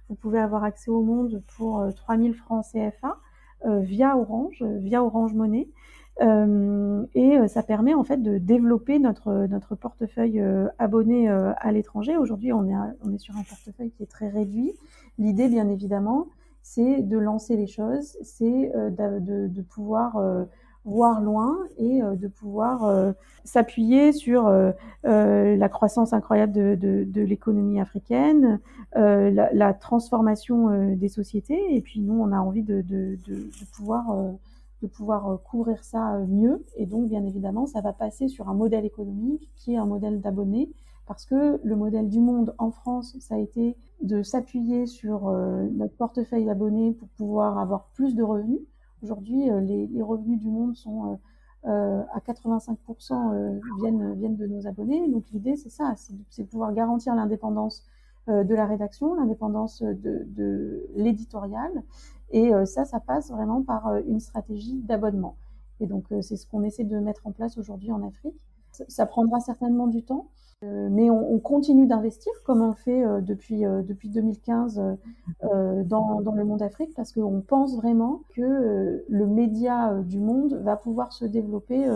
vous 0.10 0.16
pouvez 0.16 0.40
avoir 0.40 0.64
accès 0.64 0.92
au 0.92 1.02
monde 1.02 1.42
pour 1.56 1.86
3000 1.96 2.34
francs 2.36 2.66
CFA 2.72 3.18
via 3.66 4.18
Orange, 4.18 4.64
via 4.64 5.04
Orange 5.04 5.34
Monnaie. 5.34 5.70
Euh, 6.22 7.06
et 7.14 7.48
ça 7.48 7.64
permet 7.64 7.94
en 7.94 8.04
fait 8.04 8.22
de 8.22 8.38
développer 8.38 9.00
notre 9.00 9.48
notre 9.48 9.76
portefeuille 9.76 10.42
euh, 10.42 10.68
abonné 10.78 11.30
euh, 11.30 11.54
à 11.58 11.72
l'étranger. 11.72 12.18
Aujourd'hui, 12.18 12.52
on 12.52 12.68
est 12.68 12.76
on 13.06 13.14
est 13.14 13.18
sur 13.18 13.38
un 13.38 13.44
portefeuille 13.44 13.92
qui 13.92 14.04
est 14.04 14.12
très 14.12 14.28
réduit, 14.28 14.74
L'idée, 15.20 15.50
bien 15.50 15.68
évidemment, 15.68 16.28
c'est 16.62 17.02
de 17.02 17.18
lancer 17.18 17.58
les 17.58 17.68
choses, 17.68 18.18
c'est 18.22 18.72
euh, 18.74 18.90
de, 18.90 19.62
pouvoir 19.62 20.16
euh, 20.16 20.46
voir 20.86 21.22
loin 21.22 21.58
et 21.78 22.02
euh, 22.02 22.16
de 22.16 22.28
pouvoir 22.28 23.14
s'appuyer 23.44 24.12
sur 24.12 24.52
la 25.04 25.70
croissance 25.70 26.14
incroyable 26.14 26.54
de, 26.54 26.76
de, 26.76 27.04
de 27.04 27.22
l'économie 27.22 27.80
africaine, 27.80 28.60
la, 28.96 29.30
la, 29.30 29.74
transformation 29.74 30.96
des 30.96 31.08
sociétés. 31.08 31.76
Et 31.76 31.82
puis 31.82 32.00
nous, 32.00 32.14
on 32.14 32.32
a 32.32 32.40
envie 32.40 32.64
de, 32.64 32.84
pouvoir 33.74 34.16
de 34.82 34.88
pouvoir 34.88 35.40
couvrir 35.44 35.84
ça 35.84 36.20
mieux. 36.28 36.64
Et 36.76 36.86
donc, 36.86 37.10
bien 37.10 37.26
évidemment, 37.26 37.66
ça 37.66 37.82
va 37.82 37.94
passer 37.94 38.28
sur 38.28 38.50
un 38.50 38.54
modèle 38.54 38.86
économique 38.86 39.50
qui 39.56 39.74
est 39.74 39.78
un 39.78 39.86
modèle 39.86 40.22
d'abonnés, 40.22 40.70
parce 41.08 41.26
que 41.26 41.60
le 41.64 41.76
modèle 41.76 42.10
du 42.10 42.20
monde 42.20 42.54
en 42.58 42.72
France, 42.72 43.16
ça 43.20 43.36
a 43.36 43.40
été 43.40 43.76
de 44.02 44.22
s'appuyer 44.22 44.86
sur 44.86 45.32
notre 45.32 45.96
portefeuille 45.96 46.46
d'abonnés 46.46 46.94
pour 46.94 47.08
pouvoir 47.10 47.58
avoir 47.58 47.86
plus 47.96 48.16
de 48.16 48.24
revenus. 48.24 48.62
Aujourd'hui, 49.04 49.50
les, 49.62 49.88
les, 49.88 50.02
revenus 50.02 50.40
du 50.40 50.50
monde 50.50 50.76
sont 50.76 51.20
euh, 51.66 52.04
à 52.14 52.20
85% 52.20 53.34
euh, 53.34 53.60
viennent, 53.82 54.14
viennent 54.14 54.38
de 54.38 54.48
nos 54.48 54.66
abonnés. 54.66 55.10
Donc 55.10 55.26
l'idée, 55.34 55.58
c'est 55.58 55.70
ça, 55.70 55.94
c'est 56.30 56.44
de 56.44 56.48
pouvoir 56.48 56.74
garantir 56.74 57.14
l'indépendance 57.16 57.86
euh, 58.30 58.46
de 58.46 58.56
la 58.56 58.66
rédaction, 58.66 59.14
l'indépendance 59.16 59.82
de, 59.82 60.26
de 60.26 60.88
l'éditorial. 60.96 61.84
Et 62.32 62.52
ça, 62.66 62.86
ça 62.86 63.00
passe 63.00 63.32
vraiment 63.32 63.64
par 63.64 63.92
une 64.08 64.20
stratégie 64.20 64.76
d'abonnement. 64.76 65.36
Et 65.80 65.88
donc 65.88 66.06
c'est 66.22 66.36
ce 66.36 66.46
qu'on 66.46 66.62
essaie 66.62 66.84
de 66.84 67.00
mettre 67.00 67.26
en 67.26 67.32
place 67.32 67.58
aujourd'hui 67.58 67.92
en 67.92 68.08
Afrique. 68.08 68.46
Ça 68.88 69.08
prendra 69.08 69.40
certainement 69.40 69.88
du 69.88 70.04
temps, 70.04 70.28
euh, 70.28 70.49
mais 70.62 71.10
on, 71.10 71.34
on 71.34 71.40
continue 71.40 71.88
d'investir 71.88 72.34
comme 72.44 72.62
on 72.62 72.74
fait 72.74 73.06
euh, 73.06 73.22
depuis, 73.22 73.66
euh, 73.66 73.82
depuis 73.82 74.10
2015 74.10 74.98
dans, 75.86 76.34
le 76.36 76.44
monde 76.44 76.62
Afrique 76.62 76.94
parce 76.96 77.14
qu'on 77.14 77.42
pense 77.42 77.78
vraiment 77.78 78.24
que 78.36 79.06
le 79.08 79.26
média 79.26 79.94
du 80.04 80.20
monde 80.20 80.60
va 80.64 80.76
pouvoir 80.76 81.14
se 81.14 81.24
développer 81.24 81.88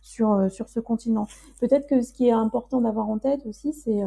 sur, 0.00 0.50
sur 0.50 0.68
ce 0.68 0.80
continent. 0.80 1.26
Peut-être 1.60 1.86
que 1.86 2.02
ce 2.02 2.12
qui 2.12 2.28
est 2.28 2.32
important 2.32 2.80
d'avoir 2.80 3.08
en 3.08 3.18
tête 3.18 3.46
aussi, 3.46 3.72
c'est 3.72 4.00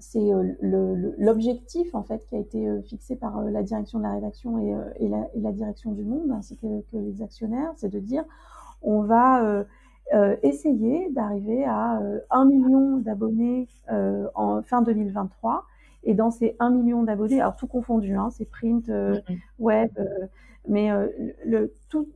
c'est 0.00 0.30
l'objectif 0.60 1.92
en 1.94 2.04
fait 2.04 2.24
qui 2.26 2.36
a 2.36 2.38
été 2.38 2.68
fixé 2.82 3.16
par 3.16 3.42
la 3.42 3.62
direction 3.62 3.98
de 3.98 4.04
la 4.04 4.12
rédaction 4.12 4.58
et, 4.58 5.08
la, 5.08 5.52
direction 5.52 5.92
du 5.92 6.04
monde 6.04 6.30
ainsi 6.30 6.56
que 6.56 6.66
les 6.92 7.22
actionnaires, 7.22 7.72
c'est 7.76 7.88
de 7.88 7.98
dire 7.98 8.24
on 8.82 9.02
va 9.02 9.64
euh, 10.14 10.36
essayer 10.42 11.10
d'arriver 11.10 11.64
à 11.64 12.00
euh, 12.00 12.20
1 12.30 12.46
million 12.46 12.96
d'abonnés 12.96 13.68
euh, 13.90 14.26
en 14.34 14.62
fin 14.62 14.82
2023. 14.82 15.64
Et 16.04 16.14
dans 16.14 16.30
ces 16.30 16.56
1 16.60 16.70
million 16.70 17.02
d'abonnés, 17.02 17.40
alors 17.40 17.56
tout 17.56 17.66
confondu, 17.66 18.14
hein, 18.14 18.30
c'est 18.30 18.48
print, 18.48 18.88
euh, 18.88 19.20
web, 19.58 19.90
mais 20.66 20.90
le, 21.44 21.74
tout, 21.88 22.08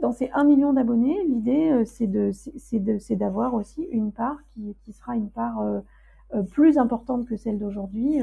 dans 0.00 0.12
ces 0.12 0.28
1 0.34 0.44
million 0.44 0.72
d'abonnés, 0.72 1.16
l'idée 1.24 1.84
c'est 1.84 3.16
d'avoir 3.16 3.54
aussi 3.54 3.82
une 3.90 4.12
part 4.12 4.38
qui, 4.50 4.76
qui 4.82 4.92
sera 4.92 5.16
une 5.16 5.30
part 5.30 5.64
plus 6.50 6.78
importante 6.78 7.26
que 7.26 7.36
celle 7.36 7.58
d'aujourd'hui 7.58 8.18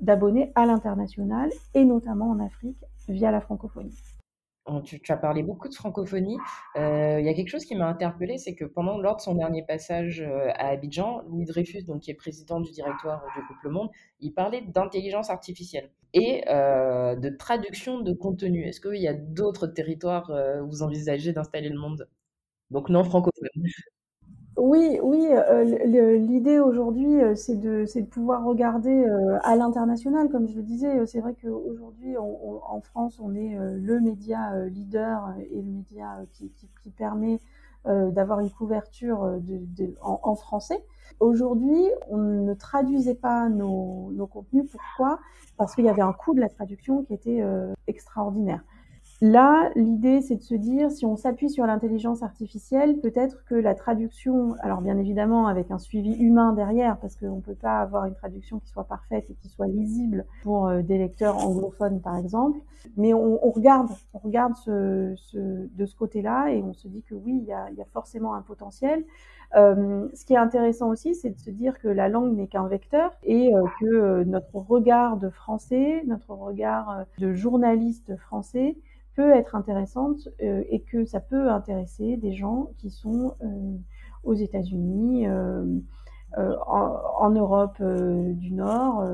d'abonnés 0.00 0.52
à 0.54 0.66
l'international 0.66 1.50
et 1.74 1.84
notamment 1.84 2.30
en 2.30 2.40
Afrique 2.40 2.84
via 3.08 3.30
la 3.30 3.40
francophonie. 3.40 4.13
Tu, 4.86 5.00
as 5.12 5.16
parlé 5.18 5.42
beaucoup 5.42 5.68
de 5.68 5.74
francophonie. 5.74 6.38
Euh, 6.76 7.18
il 7.20 7.26
y 7.26 7.28
a 7.28 7.34
quelque 7.34 7.50
chose 7.50 7.66
qui 7.66 7.74
m'a 7.74 7.86
interpellé, 7.86 8.38
c'est 8.38 8.54
que 8.54 8.64
pendant 8.64 8.96
lors 8.96 9.16
de 9.16 9.20
son 9.20 9.34
dernier 9.34 9.62
passage 9.62 10.22
euh, 10.22 10.48
à 10.54 10.68
Abidjan, 10.68 11.22
Louis 11.28 11.44
Dreyfus, 11.44 11.82
donc 11.82 12.00
qui 12.00 12.10
est 12.10 12.14
président 12.14 12.60
du 12.60 12.70
directoire 12.70 13.22
du 13.36 13.42
groupe 13.44 13.58
Le 13.62 13.70
Monde, 13.70 13.90
il 14.20 14.32
parlait 14.32 14.62
d'intelligence 14.62 15.28
artificielle 15.28 15.90
et 16.14 16.44
euh, 16.48 17.14
de 17.14 17.28
traduction 17.28 18.00
de 18.00 18.14
contenu. 18.14 18.64
Est-ce 18.64 18.80
qu'il 18.80 19.02
y 19.02 19.08
a 19.08 19.12
d'autres 19.12 19.66
territoires 19.66 20.30
où 20.62 20.66
vous 20.66 20.82
envisagez 20.82 21.32
d'installer 21.34 21.68
le 21.68 21.78
monde? 21.78 22.08
Donc 22.70 22.88
non 22.88 23.04
francophone. 23.04 23.48
Oui, 24.56 25.00
oui, 25.02 25.26
euh, 25.32 26.16
l'idée 26.16 26.60
aujourd'hui, 26.60 27.20
euh, 27.20 27.34
c'est 27.34 27.56
de, 27.56 27.84
de 27.92 28.04
pouvoir 28.06 28.44
regarder 28.44 29.04
euh, 29.04 29.36
à 29.42 29.56
l'international, 29.56 30.28
comme 30.28 30.46
je 30.46 30.54
le 30.56 30.62
disais. 30.62 31.04
C'est 31.06 31.18
vrai 31.18 31.34
qu'aujourd'hui, 31.34 32.16
en 32.16 32.80
France, 32.80 33.18
on 33.20 33.34
est 33.34 33.56
le 33.58 34.00
média 34.00 34.56
leader 34.66 35.34
et 35.50 35.60
le 35.60 35.70
média 35.70 36.20
qui, 36.32 36.50
permet 36.96 37.40
d'avoir 37.84 38.40
une 38.40 38.50
couverture 38.50 39.40
en, 40.00 40.34
français. 40.36 40.84
Aujourd'hui, 41.20 41.84
on 42.08 42.18
ne 42.18 42.54
traduisait 42.54 43.14
pas 43.14 43.48
nos 43.48 44.28
contenus. 44.32 44.70
Pourquoi? 44.70 45.18
Parce 45.56 45.74
qu'il 45.74 45.84
y 45.84 45.88
avait 45.88 46.02
un 46.02 46.12
coût 46.12 46.34
de 46.34 46.40
la 46.40 46.48
traduction 46.48 47.02
qui 47.02 47.14
était 47.14 47.42
extraordinaire. 47.86 48.62
Là, 49.20 49.70
l'idée, 49.76 50.20
c'est 50.20 50.36
de 50.36 50.42
se 50.42 50.54
dire, 50.54 50.90
si 50.90 51.06
on 51.06 51.16
s'appuie 51.16 51.48
sur 51.48 51.64
l'intelligence 51.66 52.22
artificielle, 52.22 52.98
peut-être 53.00 53.44
que 53.44 53.54
la 53.54 53.74
traduction, 53.74 54.54
alors 54.60 54.82
bien 54.82 54.98
évidemment 54.98 55.46
avec 55.46 55.70
un 55.70 55.78
suivi 55.78 56.14
humain 56.14 56.52
derrière, 56.52 56.98
parce 56.98 57.16
qu'on 57.16 57.36
ne 57.36 57.40
peut 57.40 57.54
pas 57.54 57.78
avoir 57.78 58.04
une 58.06 58.14
traduction 58.14 58.58
qui 58.58 58.68
soit 58.68 58.84
parfaite 58.84 59.30
et 59.30 59.34
qui 59.34 59.48
soit 59.48 59.68
lisible 59.68 60.26
pour 60.42 60.66
euh, 60.66 60.82
des 60.82 60.98
lecteurs 60.98 61.38
anglophones, 61.38 62.00
par 62.00 62.16
exemple, 62.16 62.58
mais 62.96 63.14
on, 63.14 63.44
on 63.46 63.50
regarde, 63.50 63.88
on 64.12 64.18
regarde 64.18 64.54
ce, 64.56 65.14
ce, 65.16 65.38
de 65.74 65.86
ce 65.86 65.96
côté-là 65.96 66.50
et 66.50 66.62
on 66.62 66.74
se 66.74 66.88
dit 66.88 67.02
que 67.02 67.14
oui, 67.14 67.38
il 67.40 67.44
y 67.44 67.52
a, 67.52 67.70
y 67.70 67.80
a 67.80 67.86
forcément 67.86 68.34
un 68.34 68.42
potentiel. 68.42 69.04
Euh, 69.56 70.08
ce 70.14 70.24
qui 70.24 70.34
est 70.34 70.38
intéressant 70.38 70.88
aussi, 70.88 71.14
c'est 71.14 71.30
de 71.30 71.38
se 71.38 71.50
dire 71.50 71.78
que 71.78 71.88
la 71.88 72.08
langue 72.08 72.36
n'est 72.36 72.48
qu'un 72.48 72.66
vecteur 72.66 73.12
et 73.22 73.54
euh, 73.54 73.62
que 73.80 73.86
euh, 73.86 74.24
notre 74.24 74.56
regard 74.56 75.16
de 75.16 75.30
français, 75.30 76.02
notre 76.06 76.30
regard 76.34 77.04
de 77.18 77.32
journaliste 77.32 78.16
français, 78.16 78.76
peut 79.14 79.30
être 79.30 79.54
intéressante 79.54 80.28
euh, 80.42 80.62
et 80.68 80.80
que 80.80 81.04
ça 81.04 81.20
peut 81.20 81.50
intéresser 81.50 82.16
des 82.16 82.34
gens 82.34 82.70
qui 82.78 82.90
sont 82.90 83.34
euh, 83.42 83.76
aux 84.22 84.34
États-Unis, 84.34 85.26
euh, 85.26 85.80
en, 86.36 86.98
en, 87.20 87.30
Europe 87.30 87.80
du 87.80 88.52
Nord, 88.52 89.06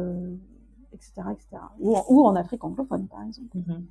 etc.. 1.02 1.62
Ou 1.78 1.96
en, 1.96 2.04
ou 2.08 2.26
en, 2.26 2.36
Afrique 2.36 2.64
anglophone, 2.64 3.08
par 3.08 3.22
exemple. 3.22 3.56
Mmh 3.58 3.84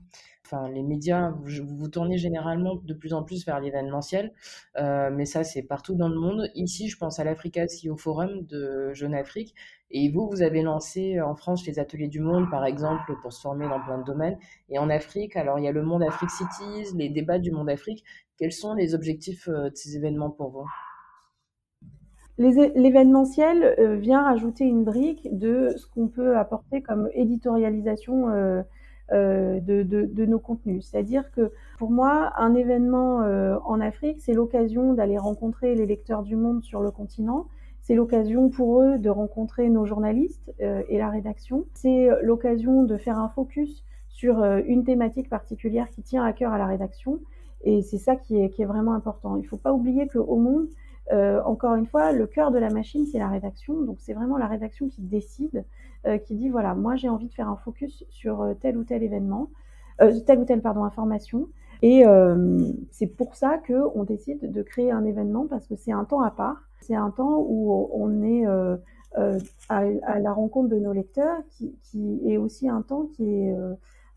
enfin, 0.45 0.67
les 0.69 0.81
médias, 0.81 1.29
vous, 1.29 1.63
vous, 1.77 1.87
tournez 1.89 2.17
généralement 2.17 2.75
de 2.75 2.93
plus 2.95 3.13
en 3.13 3.23
plus 3.23 3.45
vers 3.45 3.59
l'événementiel, 3.59 4.33
euh, 4.77 5.11
mais 5.13 5.25
ça, 5.25 5.43
c'est 5.43 5.61
partout 5.61 5.93
dans 5.93 6.09
le 6.09 6.19
monde. 6.19 6.49
Ici, 6.55 6.89
je 6.89 6.97
pense 6.97 7.19
à 7.19 7.23
l'Africa 7.23 7.65
CEO 7.65 7.95
Forum 7.95 8.45
de 8.47 8.91
Jeune 8.93 9.13
Afrique. 9.13 9.53
Et 9.91 10.11
vous, 10.11 10.27
vous 10.29 10.41
avez 10.41 10.61
lancé 10.61 11.19
en 11.21 11.35
France 11.35 11.65
les 11.65 11.79
ateliers 11.79 12.07
du 12.07 12.19
monde, 12.19 12.49
par 12.49 12.65
exemple, 12.65 13.15
pour 13.21 13.33
se 13.33 13.41
former 13.41 13.67
dans 13.67 13.79
plein 13.79 13.99
de 13.99 14.03
domaines. 14.03 14.37
Et 14.69 14.79
en 14.79 14.89
Afrique, 14.89 15.35
alors 15.35 15.59
il 15.59 15.65
y 15.65 15.67
a 15.67 15.71
le 15.71 15.83
monde 15.83 16.03
Afrique 16.03 16.31
Cities, 16.31 16.95
les 16.95 17.09
débats 17.09 17.39
du 17.39 17.51
monde 17.51 17.69
Afrique. 17.69 18.03
Quels 18.37 18.51
sont 18.51 18.73
les 18.73 18.95
objectifs 18.95 19.47
euh, 19.47 19.69
de 19.69 19.75
ces 19.75 19.95
événements 19.95 20.29
pour 20.29 20.49
vous? 20.51 20.67
L'événementiel 22.39 23.75
euh, 23.79 23.95
vient 23.95 24.23
rajouter 24.23 24.63
une 24.63 24.83
brique 24.83 25.27
de 25.37 25.73
ce 25.75 25.85
qu'on 25.87 26.07
peut 26.07 26.37
apporter 26.37 26.81
comme 26.81 27.09
éditorialisation 27.13 28.29
euh, 28.29 28.61
euh, 29.11 29.59
de, 29.59 29.83
de, 29.83 30.05
de, 30.05 30.25
nos 30.25 30.39
contenus. 30.39 30.85
C'est-à-dire 30.85 31.31
que 31.31 31.51
pour 31.77 31.91
moi, 31.91 32.31
un 32.37 32.53
événement 32.53 33.23
euh, 33.23 33.57
en 33.65 33.81
Afrique, 33.81 34.21
c'est 34.21 34.33
l'occasion 34.33 34.93
d'aller 34.93 35.17
rencontrer 35.17 35.75
les 35.75 35.85
lecteurs 35.85 36.23
du 36.23 36.35
monde 36.35 36.63
sur 36.63 36.81
le 36.81 36.91
continent. 36.91 37.47
C'est 37.81 37.95
l'occasion 37.95 38.49
pour 38.49 38.81
eux 38.81 38.99
de 38.99 39.09
rencontrer 39.09 39.67
nos 39.69 39.85
journalistes 39.85 40.53
euh, 40.61 40.83
et 40.89 40.97
la 40.99 41.09
rédaction. 41.09 41.65
C'est 41.73 42.09
l'occasion 42.21 42.83
de 42.83 42.97
faire 42.97 43.17
un 43.17 43.29
focus 43.29 43.83
sur 44.09 44.43
euh, 44.43 44.61
une 44.67 44.83
thématique 44.83 45.27
particulière 45.27 45.89
qui 45.89 46.03
tient 46.03 46.23
à 46.23 46.31
cœur 46.31 46.53
à 46.53 46.57
la 46.57 46.67
rédaction. 46.67 47.19
Et 47.63 47.81
c'est 47.81 47.97
ça 47.97 48.15
qui 48.15 48.39
est, 48.39 48.49
qui 48.49 48.61
est, 48.61 48.65
vraiment 48.65 48.93
important. 48.93 49.37
Il 49.37 49.41
ne 49.41 49.47
faut 49.47 49.57
pas 49.57 49.73
oublier 49.73 50.07
qu'au 50.07 50.35
monde, 50.35 50.67
euh, 51.11 51.41
encore 51.43 51.75
une 51.75 51.85
fois, 51.85 52.11
le 52.11 52.27
cœur 52.27 52.51
de 52.51 52.59
la 52.59 52.69
machine, 52.69 53.05
c'est 53.05 53.19
la 53.19 53.27
rédaction. 53.27 53.81
Donc 53.81 53.97
c'est 53.99 54.13
vraiment 54.13 54.37
la 54.37 54.47
rédaction 54.47 54.89
qui 54.89 55.01
décide 55.01 55.63
euh, 56.07 56.17
qui 56.17 56.35
dit 56.35 56.47
voilà, 56.47 56.75
moi 56.75 56.95
j'ai 56.95 57.09
envie 57.09 57.27
de 57.27 57.33
faire 57.33 57.49
un 57.49 57.57
focus 57.57 58.05
sur 58.09 58.41
euh, 58.41 58.53
tel 58.53 58.77
ou 58.77 58.85
tel 58.85 59.03
événement, 59.03 59.49
euh, 60.01 60.17
telle 60.25 60.39
ou 60.39 60.45
telle 60.45 60.61
pardon 60.61 60.85
information. 60.85 61.49
Et 61.81 62.03
c'est 62.91 63.07
pour 63.07 63.35
ça 63.35 63.57
que 63.57 63.73
on 63.95 64.03
décide 64.03 64.51
de 64.51 64.61
créer 64.61 64.91
un 64.91 65.05
événement 65.05 65.47
parce 65.47 65.65
que 65.65 65.77
c'est 65.77 65.93
un 65.93 66.03
temps 66.03 66.21
à 66.21 66.29
part, 66.29 66.57
c'est 66.81 66.95
un 66.95 67.09
temps 67.09 67.39
où 67.39 67.89
on 67.93 68.21
est 68.21 68.45
à, 68.45 69.37
à, 69.69 70.19
la 70.19 70.33
rencontre 70.33 70.67
de 70.67 70.77
nos 70.77 70.91
lecteurs, 70.91 71.37
qui, 71.51 71.73
qui 71.83 72.19
est 72.25 72.35
aussi 72.35 72.67
un 72.67 72.81
temps 72.81 73.05
qui 73.05 73.23
est 73.23 73.55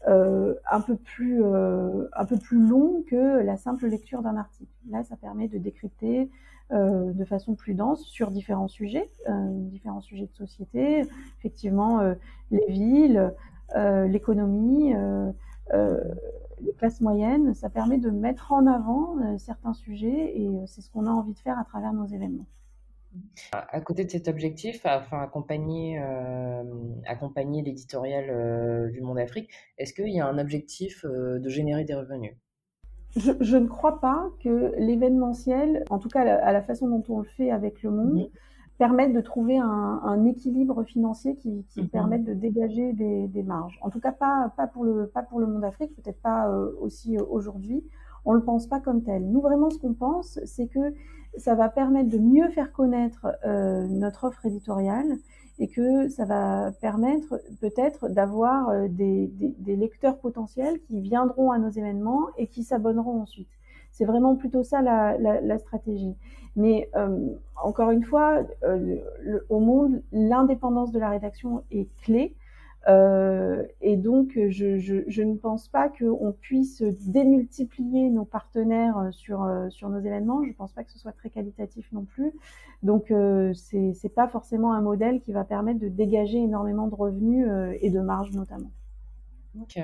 euh, 0.08 0.54
un 0.68 0.80
peu 0.80 0.96
plus 0.96 1.44
euh, 1.44 2.08
un 2.12 2.24
peu 2.24 2.36
plus 2.36 2.58
long 2.66 3.04
que 3.06 3.40
la 3.40 3.56
simple 3.56 3.86
lecture 3.86 4.22
d'un 4.22 4.36
article. 4.36 4.72
Là, 4.90 5.04
ça 5.04 5.16
permet 5.16 5.46
de 5.46 5.58
décrypter 5.58 6.28
euh, 6.72 7.12
de 7.12 7.24
façon 7.24 7.54
plus 7.54 7.74
dense 7.74 8.02
sur 8.02 8.32
différents 8.32 8.68
sujets, 8.68 9.08
différents 9.28 10.00
sujets 10.00 10.26
de 10.26 10.34
société, 10.34 11.06
effectivement 11.38 12.00
les 12.50 12.66
villes, 12.68 13.32
l'économie, 13.76 14.94
les 15.72 16.72
classes 16.78 17.00
moyennes. 17.00 17.54
Ça 17.54 17.70
permet 17.70 17.98
de 17.98 18.10
mettre 18.10 18.52
en 18.52 18.66
avant 18.66 19.38
certains 19.38 19.74
sujets 19.74 20.36
et 20.36 20.50
c'est 20.66 20.80
ce 20.80 20.90
qu'on 20.90 21.06
a 21.06 21.10
envie 21.10 21.34
de 21.34 21.38
faire 21.38 21.58
à 21.58 21.64
travers 21.64 21.92
nos 21.92 22.06
événements. 22.06 22.46
À 23.52 23.80
côté 23.80 24.04
de 24.04 24.10
cet 24.10 24.28
objectif, 24.28 24.86
accompagner, 24.86 26.00
euh, 26.00 26.62
accompagner 27.06 27.62
l'éditorial 27.62 28.24
euh, 28.30 28.90
du 28.90 29.02
Monde 29.02 29.18
Afrique, 29.18 29.50
est-ce 29.76 29.92
qu'il 29.92 30.08
y 30.08 30.20
a 30.20 30.26
un 30.26 30.38
objectif 30.38 31.04
euh, 31.04 31.38
de 31.38 31.48
générer 31.48 31.84
des 31.84 31.94
revenus? 31.94 32.34
Je, 33.16 33.32
je, 33.40 33.56
ne 33.58 33.66
crois 33.66 34.00
pas 34.00 34.30
que 34.42 34.72
l'événementiel, 34.78 35.84
en 35.90 35.98
tout 35.98 36.08
cas 36.08 36.22
à 36.22 36.52
la 36.52 36.62
façon 36.62 36.88
dont 36.88 37.02
on 37.10 37.18
le 37.18 37.28
fait 37.36 37.50
avec 37.50 37.82
le 37.82 37.90
Monde, 37.90 38.20
mmh. 38.20 38.76
permette 38.78 39.12
de 39.12 39.20
trouver 39.20 39.58
un, 39.58 39.66
un, 40.02 40.24
équilibre 40.24 40.82
financier 40.84 41.36
qui, 41.36 41.66
qui 41.68 41.82
mmh. 41.82 41.88
permette 41.88 42.24
de 42.24 42.32
dégager 42.32 42.94
des, 42.94 43.28
des, 43.28 43.42
marges. 43.42 43.78
En 43.82 43.90
tout 43.90 44.00
cas, 44.00 44.12
pas, 44.12 44.54
pas, 44.56 44.66
pour, 44.66 44.84
le, 44.84 45.06
pas 45.08 45.22
pour 45.22 45.40
le 45.40 45.46
Monde 45.46 45.64
Afrique, 45.64 45.94
peut-être 45.96 46.22
pas 46.22 46.48
aussi 46.80 47.18
aujourd'hui. 47.18 47.84
on 48.24 48.32
le 48.32 48.42
pense 48.42 48.66
pas 48.66 48.80
comme 48.80 49.02
tel. 49.02 49.30
Nous, 49.30 49.42
vraiment, 49.42 49.68
ce 49.68 49.78
qu'on 49.78 49.92
pense, 49.92 50.40
c'est 50.46 50.68
que 50.68 50.94
ça 51.36 51.54
va 51.54 51.68
permettre 51.68 52.10
de 52.10 52.18
mieux 52.18 52.48
faire 52.50 52.72
connaître 52.72 53.26
euh, 53.44 53.86
notre 53.86 54.24
offre 54.24 54.44
éditoriale 54.46 55.18
et 55.58 55.68
que 55.68 56.08
ça 56.08 56.24
va 56.24 56.72
permettre 56.80 57.40
peut-être 57.60 58.08
d'avoir 58.08 58.68
euh, 58.70 58.88
des, 58.88 59.28
des, 59.28 59.54
des, 59.58 59.76
lecteurs 59.76 60.18
potentiels 60.18 60.80
qui 60.80 61.00
viendront 61.00 61.52
à 61.52 61.58
nos 61.58 61.70
événements 61.70 62.26
et 62.36 62.46
qui 62.46 62.64
s'abonneront 62.64 63.20
ensuite. 63.20 63.48
C'est 63.92 64.04
vraiment 64.04 64.36
plutôt 64.36 64.62
ça 64.62 64.80
la, 64.82 65.18
la, 65.18 65.40
la 65.40 65.58
stratégie. 65.58 66.16
Mais 66.56 66.90
euh, 66.96 67.28
encore 67.62 67.90
une 67.90 68.04
fois, 68.04 68.42
euh, 68.64 68.96
au 69.48 69.60
monde, 69.60 70.02
l'indépendance 70.12 70.92
de 70.92 70.98
la 70.98 71.10
rédaction 71.10 71.62
est 71.70 71.88
clé. 72.02 72.34
Euh, 72.88 73.62
et 73.80 73.96
donc, 73.96 74.32
je, 74.48 75.22
ne 75.22 75.36
pense 75.36 75.68
pas 75.68 75.88
qu'on 75.88 76.34
puisse 76.40 76.82
démultiplier 76.82 78.10
nos 78.10 78.24
partenaires 78.24 79.08
sur, 79.12 79.48
sur 79.70 79.88
nos 79.88 80.00
événements. 80.00 80.42
Je 80.42 80.48
ne 80.48 80.54
pense 80.54 80.72
pas 80.72 80.84
que 80.84 80.90
ce 80.90 80.98
soit 80.98 81.12
très 81.12 81.30
qualitatif 81.30 81.90
non 81.92 82.04
plus. 82.04 82.32
Donc, 82.82 83.10
euh, 83.10 83.52
c'est 83.54 83.92
n'est 84.02 84.10
pas 84.10 84.28
forcément 84.28 84.72
un 84.72 84.80
modèle 84.80 85.20
qui 85.20 85.32
va 85.32 85.44
permettre 85.44 85.78
de 85.78 85.88
dégager 85.88 86.38
énormément 86.38 86.88
de 86.88 86.94
revenus 86.94 87.46
euh, 87.48 87.76
et 87.80 87.90
de 87.90 88.00
marge 88.00 88.32
notamment. 88.32 88.72
Ok. 89.60 89.78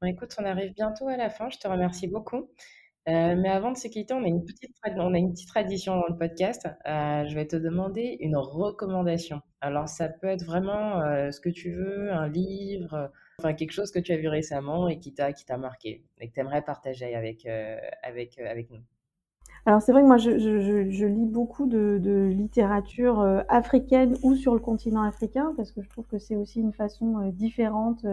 Bon, 0.00 0.08
écoute, 0.08 0.34
on 0.40 0.44
arrive 0.44 0.72
bientôt 0.74 1.08
à 1.08 1.16
la 1.16 1.30
fin. 1.30 1.48
Je 1.50 1.58
te 1.58 1.68
remercie 1.68 2.08
beaucoup. 2.08 2.48
Euh, 3.08 3.36
mais 3.36 3.48
avant 3.48 3.70
de 3.70 3.76
se 3.76 3.86
quitter, 3.86 4.14
on 4.14 4.24
a 4.24 4.26
une 4.26 4.44
petite, 4.44 4.72
on 4.96 5.14
a 5.14 5.18
une 5.18 5.32
petite 5.32 5.48
tradition 5.48 5.96
dans 5.96 6.08
le 6.08 6.18
podcast. 6.18 6.66
Euh, 6.66 7.24
je 7.28 7.34
vais 7.34 7.46
te 7.46 7.54
demander 7.54 8.16
une 8.20 8.36
recommandation. 8.36 9.40
Alors, 9.60 9.88
ça 9.88 10.08
peut 10.08 10.26
être 10.26 10.44
vraiment 10.44 11.00
euh, 11.00 11.30
ce 11.30 11.40
que 11.40 11.48
tu 11.48 11.72
veux, 11.72 12.12
un 12.12 12.28
livre, 12.28 13.10
enfin 13.38 13.54
quelque 13.54 13.72
chose 13.72 13.90
que 13.90 13.98
tu 13.98 14.12
as 14.12 14.16
vu 14.16 14.28
récemment 14.28 14.88
et 14.88 14.98
qui 14.98 15.14
t'a 15.14 15.32
qui 15.32 15.44
t'a 15.44 15.56
marqué 15.56 16.04
et 16.20 16.28
que 16.28 16.34
tu 16.34 16.40
aimerais 16.40 16.62
partager 16.62 17.14
avec, 17.14 17.46
euh, 17.46 17.78
avec, 18.02 18.38
euh, 18.38 18.50
avec 18.50 18.70
nous. 18.70 18.80
Alors 19.64 19.82
c'est 19.82 19.92
vrai 19.92 20.02
que 20.02 20.06
moi 20.06 20.18
je, 20.18 20.38
je, 20.38 21.06
lis 21.06 21.26
beaucoup 21.26 21.66
de, 21.66 22.28
littérature 22.32 23.20
africaine 23.48 24.16
ou 24.22 24.36
sur 24.36 24.54
le 24.54 24.60
continent 24.60 25.02
africain 25.02 25.54
parce 25.56 25.72
que 25.72 25.82
je 25.82 25.88
trouve 25.88 26.06
que 26.06 26.18
c'est 26.18 26.36
aussi 26.36 26.60
une 26.60 26.72
façon 26.72 27.30
différente 27.30 28.06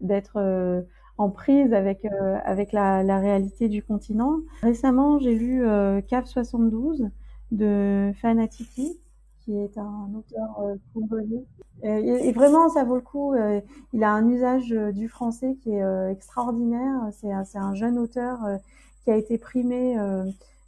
d'être 0.00 0.86
en 1.18 1.30
prise 1.30 1.74
avec, 1.74 2.06
avec 2.44 2.72
la, 2.72 3.02
la, 3.02 3.18
réalité 3.18 3.68
du 3.68 3.82
continent. 3.82 4.38
Récemment, 4.62 5.18
j'ai 5.18 5.34
lu 5.34 5.66
CAF 6.08 6.24
72 6.24 7.10
de 7.50 8.12
Fanatiki, 8.22 8.98
qui 9.46 9.56
est 9.56 9.78
un 9.78 10.10
auteur 10.12 10.60
euh, 10.60 10.74
congolais. 10.92 11.44
Et, 11.82 12.28
et, 12.28 12.32
vraiment, 12.32 12.68
ça 12.68 12.82
vaut 12.82 12.96
le 12.96 13.00
coup. 13.00 13.32
Euh, 13.32 13.60
il 13.92 14.02
a 14.02 14.10
un 14.10 14.28
usage 14.28 14.72
euh, 14.72 14.90
du 14.90 15.08
français 15.08 15.56
qui 15.62 15.70
est 15.70 16.10
extraordinaire. 16.10 17.08
C'est 17.12 17.58
un 17.58 17.74
jeune 17.74 17.96
auteur 17.96 18.38
qui 19.04 19.10
a 19.10 19.16
été 19.16 19.38
primé 19.38 19.96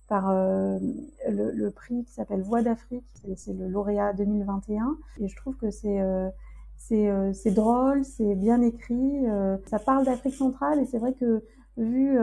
par 0.06 0.32
le, 0.32 1.68
prix 1.70 2.04
qui 2.04 2.12
s'appelle 2.12 2.42
Voix 2.42 2.62
d'Afrique. 2.62 3.04
C'est 3.36 3.52
le 3.52 3.68
lauréat 3.68 4.12
2021. 4.12 4.96
Et 5.20 5.28
je 5.28 5.36
trouve 5.36 5.56
que 5.56 5.70
c'est 5.70 7.50
drôle, 7.50 8.04
c'est 8.04 8.34
bien 8.36 8.62
écrit. 8.62 9.24
Ça 9.66 9.78
parle 9.78 10.04
d'Afrique 10.04 10.34
centrale 10.34 10.78
et 10.78 10.86
c'est 10.86 10.98
vrai 10.98 11.14
que 11.14 11.42
vu, 11.76 12.16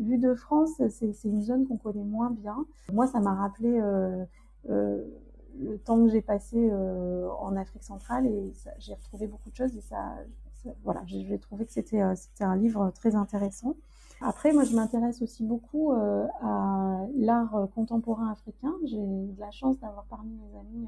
vu 0.00 0.18
de 0.18 0.34
France, 0.34 0.82
c'est 0.90 1.24
une 1.24 1.42
zone 1.42 1.66
qu'on 1.68 1.76
connaît 1.76 2.04
moins 2.04 2.30
bien. 2.30 2.64
Moi, 2.92 3.06
ça 3.06 3.20
m'a 3.20 3.34
rappelé 3.34 3.80
le 5.60 5.78
temps 5.78 6.02
que 6.04 6.10
j'ai 6.10 6.22
passé 6.22 6.68
euh, 6.70 7.28
en 7.40 7.56
Afrique 7.56 7.82
centrale 7.82 8.26
et 8.26 8.52
j'ai 8.78 8.94
retrouvé 8.94 9.26
beaucoup 9.26 9.50
de 9.50 9.56
choses 9.56 9.76
et 9.76 9.80
ça, 9.80 10.16
ça 10.62 10.70
voilà, 10.84 11.02
j'ai 11.06 11.38
trouvé 11.38 11.66
que 11.66 11.72
c'était 11.72 12.02
c'était 12.16 12.44
un 12.44 12.56
livre 12.56 12.90
très 12.94 13.14
intéressant. 13.14 13.74
Après, 14.20 14.52
moi, 14.52 14.62
je 14.62 14.76
m'intéresse 14.76 15.20
aussi 15.20 15.42
beaucoup 15.42 15.92
à 15.92 17.06
l'art 17.16 17.66
contemporain 17.74 18.30
africain. 18.30 18.72
J'ai 18.84 18.96
de 18.96 19.40
la 19.40 19.50
chance 19.50 19.80
d'avoir 19.80 20.04
parmi 20.04 20.30
mes 20.36 20.58
amis 20.60 20.86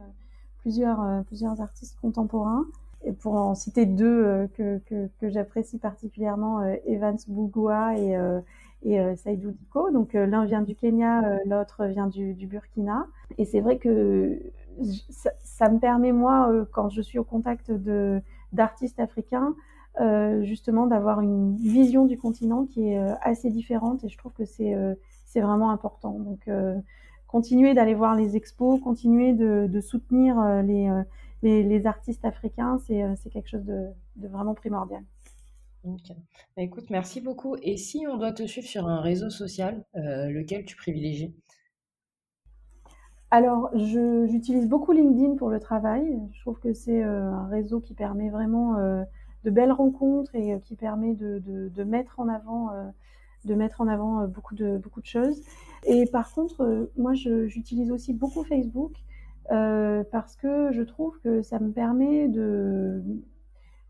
plusieurs, 0.58 1.24
plusieurs 1.24 1.60
artistes 1.60 1.98
contemporains 2.00 2.64
et 3.04 3.12
pour 3.12 3.34
en 3.34 3.54
citer 3.54 3.86
deux 3.86 4.24
euh, 4.24 4.46
que, 4.56 4.80
que, 5.20 5.28
j'apprécie 5.28 5.78
particulièrement, 5.78 6.60
euh, 6.60 6.74
Evans 6.86 7.18
Bougoua 7.28 7.96
et, 7.98 8.16
euh, 8.16 8.40
et 8.84 9.16
Saïdou 9.16 9.50
Diko. 9.50 9.90
Donc 9.90 10.12
l'un 10.12 10.44
vient 10.44 10.62
du 10.62 10.74
Kenya, 10.74 11.38
l'autre 11.46 11.86
vient 11.86 12.06
du, 12.06 12.46
Burkina. 12.46 13.06
Et 13.38 13.44
c'est 13.44 13.60
vrai 13.60 13.78
que 13.78 14.40
ça, 15.08 15.68
me 15.68 15.78
permet, 15.78 16.12
moi, 16.12 16.52
quand 16.72 16.88
je 16.90 17.00
suis 17.00 17.18
au 17.18 17.24
contact 17.24 17.70
de 17.70 18.20
d'artistes 18.52 19.00
africains, 19.00 19.54
euh, 20.00 20.42
justement 20.42 20.86
d'avoir 20.86 21.20
une 21.20 21.56
vision 21.56 22.04
du 22.06 22.18
continent 22.18 22.66
qui 22.66 22.88
est 22.88 22.98
euh, 22.98 23.14
assez 23.20 23.50
différente 23.50 24.02
et 24.02 24.08
je 24.08 24.18
trouve 24.18 24.32
que 24.32 24.44
c'est 24.44 24.74
euh, 24.74 24.94
c'est 25.24 25.40
vraiment 25.40 25.70
important. 25.70 26.18
Donc 26.18 26.48
continuer 27.26 27.74
d'aller 27.74 27.94
voir 27.94 28.14
les 28.14 28.36
expos, 28.36 28.80
continuer 28.80 29.32
de, 29.34 29.80
soutenir 29.80 30.40
les 30.62 30.88
les, 31.44 31.86
artistes 31.86 32.24
africains, 32.24 32.78
c'est 32.86 33.02
euh, 33.02 33.14
quelque 33.32 33.48
chose 33.48 33.64
de, 33.64 33.86
vraiment 34.16 34.54
primordial. 34.54 35.02
Bah, 35.84 36.62
écoute, 36.62 36.88
merci 36.90 37.20
beaucoup. 37.20 37.56
Et 37.62 37.76
si 37.76 38.06
on 38.10 38.16
doit 38.16 38.32
te 38.32 38.46
suivre 38.46 38.66
sur 38.66 38.86
un 38.86 39.00
réseau 39.00 39.28
social, 39.30 39.84
euh, 39.96 40.30
lequel 40.30 40.64
tu 40.64 40.76
privilégies? 40.76 41.34
Alors, 43.30 43.70
j'utilise 43.74 44.68
beaucoup 44.68 44.92
LinkedIn 44.92 45.36
pour 45.36 45.50
le 45.50 45.60
travail. 45.60 46.20
Je 46.32 46.40
trouve 46.40 46.58
que 46.60 46.72
c'est 46.72 47.02
euh, 47.02 47.30
un 47.30 47.48
réseau 47.48 47.80
qui 47.80 47.92
permet 47.92 48.30
vraiment 48.30 48.76
euh, 48.78 49.02
de 49.44 49.50
belles 49.50 49.72
rencontres 49.72 50.34
et 50.34 50.58
qui 50.64 50.76
permet 50.76 51.14
de, 51.14 51.42
de, 51.44 51.84
mettre 51.84 52.20
en 52.20 52.28
avant, 52.28 52.70
de 53.44 53.54
mettre 53.54 53.80
en 53.80 53.88
avant 53.88 54.26
beaucoup 54.26 54.54
de, 54.54 54.78
beaucoup 54.78 55.00
de 55.02 55.06
choses. 55.06 55.42
Et 55.84 56.06
par 56.06 56.32
contre, 56.32 56.88
moi, 56.96 57.12
j'utilise 57.12 57.90
aussi 57.90 58.14
beaucoup 58.14 58.42
Facebook 58.44 58.92
parce 59.48 60.36
que 60.36 60.72
je 60.72 60.80
trouve 60.80 61.18
que 61.20 61.42
ça 61.42 61.58
me 61.58 61.72
permet 61.72 62.28
de, 62.28 63.02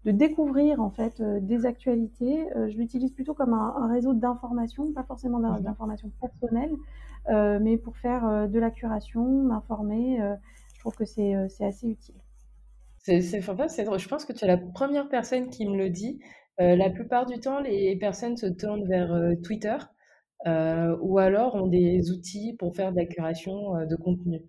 de 0.04 0.10
découvrir 0.10 0.80
en 0.80 0.90
fait 0.90 1.20
euh, 1.20 1.40
des 1.40 1.66
actualités. 1.66 2.46
Euh, 2.56 2.68
je 2.68 2.76
l'utilise 2.76 3.12
plutôt 3.12 3.34
comme 3.34 3.54
un, 3.54 3.74
un 3.78 3.92
réseau 3.92 4.12
d'information, 4.12 4.92
pas 4.92 5.04
forcément 5.04 5.38
mhm. 5.38 5.62
d'information 5.62 6.10
personnelle, 6.20 6.72
euh, 7.30 7.58
mais 7.60 7.78
pour 7.78 7.96
faire 7.96 8.48
de 8.48 8.58
la 8.58 8.70
curation, 8.70 9.24
m'informer. 9.24 10.18
Je 10.74 10.80
trouve 10.80 10.94
que 10.96 11.06
c'est 11.06 11.34
assez 11.60 11.88
utile. 11.88 12.14
C'est, 12.98 13.20
je 13.20 14.08
pense 14.08 14.24
que 14.24 14.32
tu 14.32 14.44
es 14.44 14.48
la 14.48 14.58
première 14.58 15.08
personne 15.08 15.48
qui 15.48 15.66
me 15.66 15.76
le 15.76 15.88
dit. 15.88 16.20
la 16.58 16.90
plupart 16.90 17.26
du 17.26 17.38
temps, 17.38 17.60
les 17.60 17.96
personnes 17.96 18.36
se 18.36 18.46
tournent 18.46 18.86
vers 18.86 19.10
Twitter 19.42 19.76
ou 20.46 21.18
alors 21.18 21.54
ont 21.54 21.66
des 21.66 22.10
outils 22.10 22.54
pour 22.58 22.74
faire 22.74 22.92
de 22.92 22.96
la 22.96 23.06
curation 23.06 23.86
de 23.86 23.96
contenu. 23.96 24.42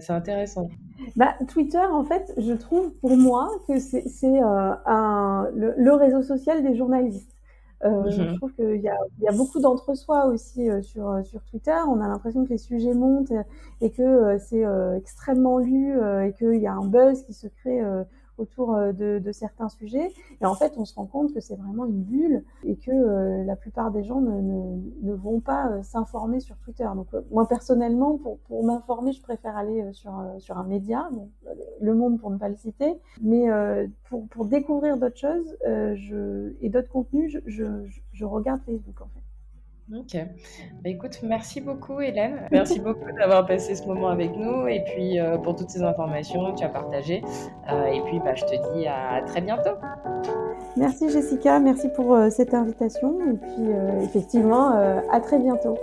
C'est 0.00 0.12
intéressant. 0.12 0.68
Bah, 1.16 1.34
Twitter, 1.48 1.78
en 1.78 2.04
fait, 2.04 2.32
je 2.36 2.52
trouve 2.52 2.92
pour 3.00 3.16
moi 3.16 3.48
que 3.66 3.78
c'est 3.78 4.04
euh, 4.24 5.50
le, 5.54 5.74
le, 5.76 5.94
réseau 5.94 6.22
social 6.22 6.62
des 6.62 6.76
journalistes. 6.76 7.38
Euh. 7.84 8.10
Je 8.10 8.34
trouve 8.36 8.52
qu'il 8.54 8.80
y 8.80 8.90
y 9.22 9.28
a 9.28 9.32
beaucoup 9.32 9.60
d'entre-soi 9.60 10.26
aussi 10.26 10.68
euh, 10.68 10.82
sur, 10.82 11.08
euh, 11.08 11.22
sur 11.22 11.42
Twitter. 11.44 11.76
On 11.88 12.00
a 12.00 12.08
l'impression 12.08 12.44
que 12.44 12.50
les 12.50 12.58
sujets 12.58 12.92
montent 12.92 13.32
et 13.80 13.90
que 13.90 14.02
euh, 14.02 14.38
c'est 14.38 14.64
extrêmement 14.96 15.58
lu 15.58 15.96
et 16.24 16.32
qu'il 16.32 16.60
y 16.60 16.66
a 16.66 16.72
un 16.72 16.86
buzz 16.86 17.22
qui 17.24 17.32
se 17.32 17.46
crée 17.46 17.80
autour 18.38 18.74
euh, 18.74 18.92
de, 18.92 19.32
certains 19.32 19.68
sujets. 19.68 20.12
Et 20.40 20.46
en 20.46 20.54
fait, 20.54 20.74
on 20.76 20.84
se 20.84 20.94
rend 20.94 21.06
compte 21.06 21.34
que 21.34 21.40
c'est 21.40 21.56
vraiment 21.56 21.84
une 21.86 22.02
bulle 22.02 22.44
et 22.64 22.76
que 22.76 22.90
euh, 22.90 23.44
la 23.44 23.56
plupart 23.56 23.90
des 23.90 24.02
gens 24.02 24.20
ne, 24.20 25.12
vont 25.12 25.40
pas 25.40 25.68
euh, 25.68 25.82
s'informer 25.82 26.40
sur 26.40 26.56
Twitter. 26.58 26.88
Donc 26.94 27.08
moi 27.30 27.46
personnellement, 27.46 28.18
pour, 28.18 28.64
m'informer, 28.64 29.12
je 29.12 29.22
préfère 29.22 29.56
aller 29.56 29.92
sur, 29.92 30.12
sur 30.38 30.58
un 30.58 30.64
média, 30.64 31.08
Le 31.80 31.94
Monde 31.94 32.18
pour 32.18 32.30
ne 32.30 32.38
pas 32.38 32.48
le 32.48 32.56
citer. 32.56 32.98
Mais 33.20 33.46
pour, 34.08 34.44
découvrir 34.46 34.96
d'autres 34.96 35.18
choses 35.18 35.56
et 35.64 36.68
d'autres 36.68 36.88
contenus, 36.88 37.30
je, 37.30 37.38
je, 37.46 38.00
je 38.12 38.24
regarde 38.24 38.60
Facebook 38.64 39.00
en 39.00 39.08
fait. 39.08 39.17
Ok. 39.94 40.16
Bah, 40.16 40.90
écoute, 40.90 41.20
merci 41.22 41.60
beaucoup 41.60 42.00
Hélène. 42.00 42.46
Merci 42.50 42.78
beaucoup 42.78 43.10
d'avoir 43.18 43.46
passé 43.46 43.74
ce 43.74 43.86
moment 43.86 44.08
avec 44.08 44.36
nous 44.36 44.66
et 44.66 44.84
puis 44.84 45.18
euh, 45.18 45.38
pour 45.38 45.56
toutes 45.56 45.70
ces 45.70 45.82
informations 45.82 46.52
que 46.52 46.58
tu 46.58 46.64
as 46.64 46.68
partagées. 46.68 47.22
Euh, 47.72 47.86
et 47.86 48.00
puis 48.02 48.18
bah, 48.18 48.34
je 48.34 48.44
te 48.44 48.74
dis 48.74 48.86
à 48.86 49.22
très 49.26 49.40
bientôt. 49.40 49.76
Merci 50.76 51.08
Jessica, 51.08 51.58
merci 51.58 51.88
pour 51.88 52.14
euh, 52.14 52.28
cette 52.28 52.52
invitation 52.52 53.18
et 53.30 53.34
puis 53.34 53.70
effectivement 54.02 54.70
à 55.10 55.20
très 55.20 55.38
bientôt. 55.38 55.78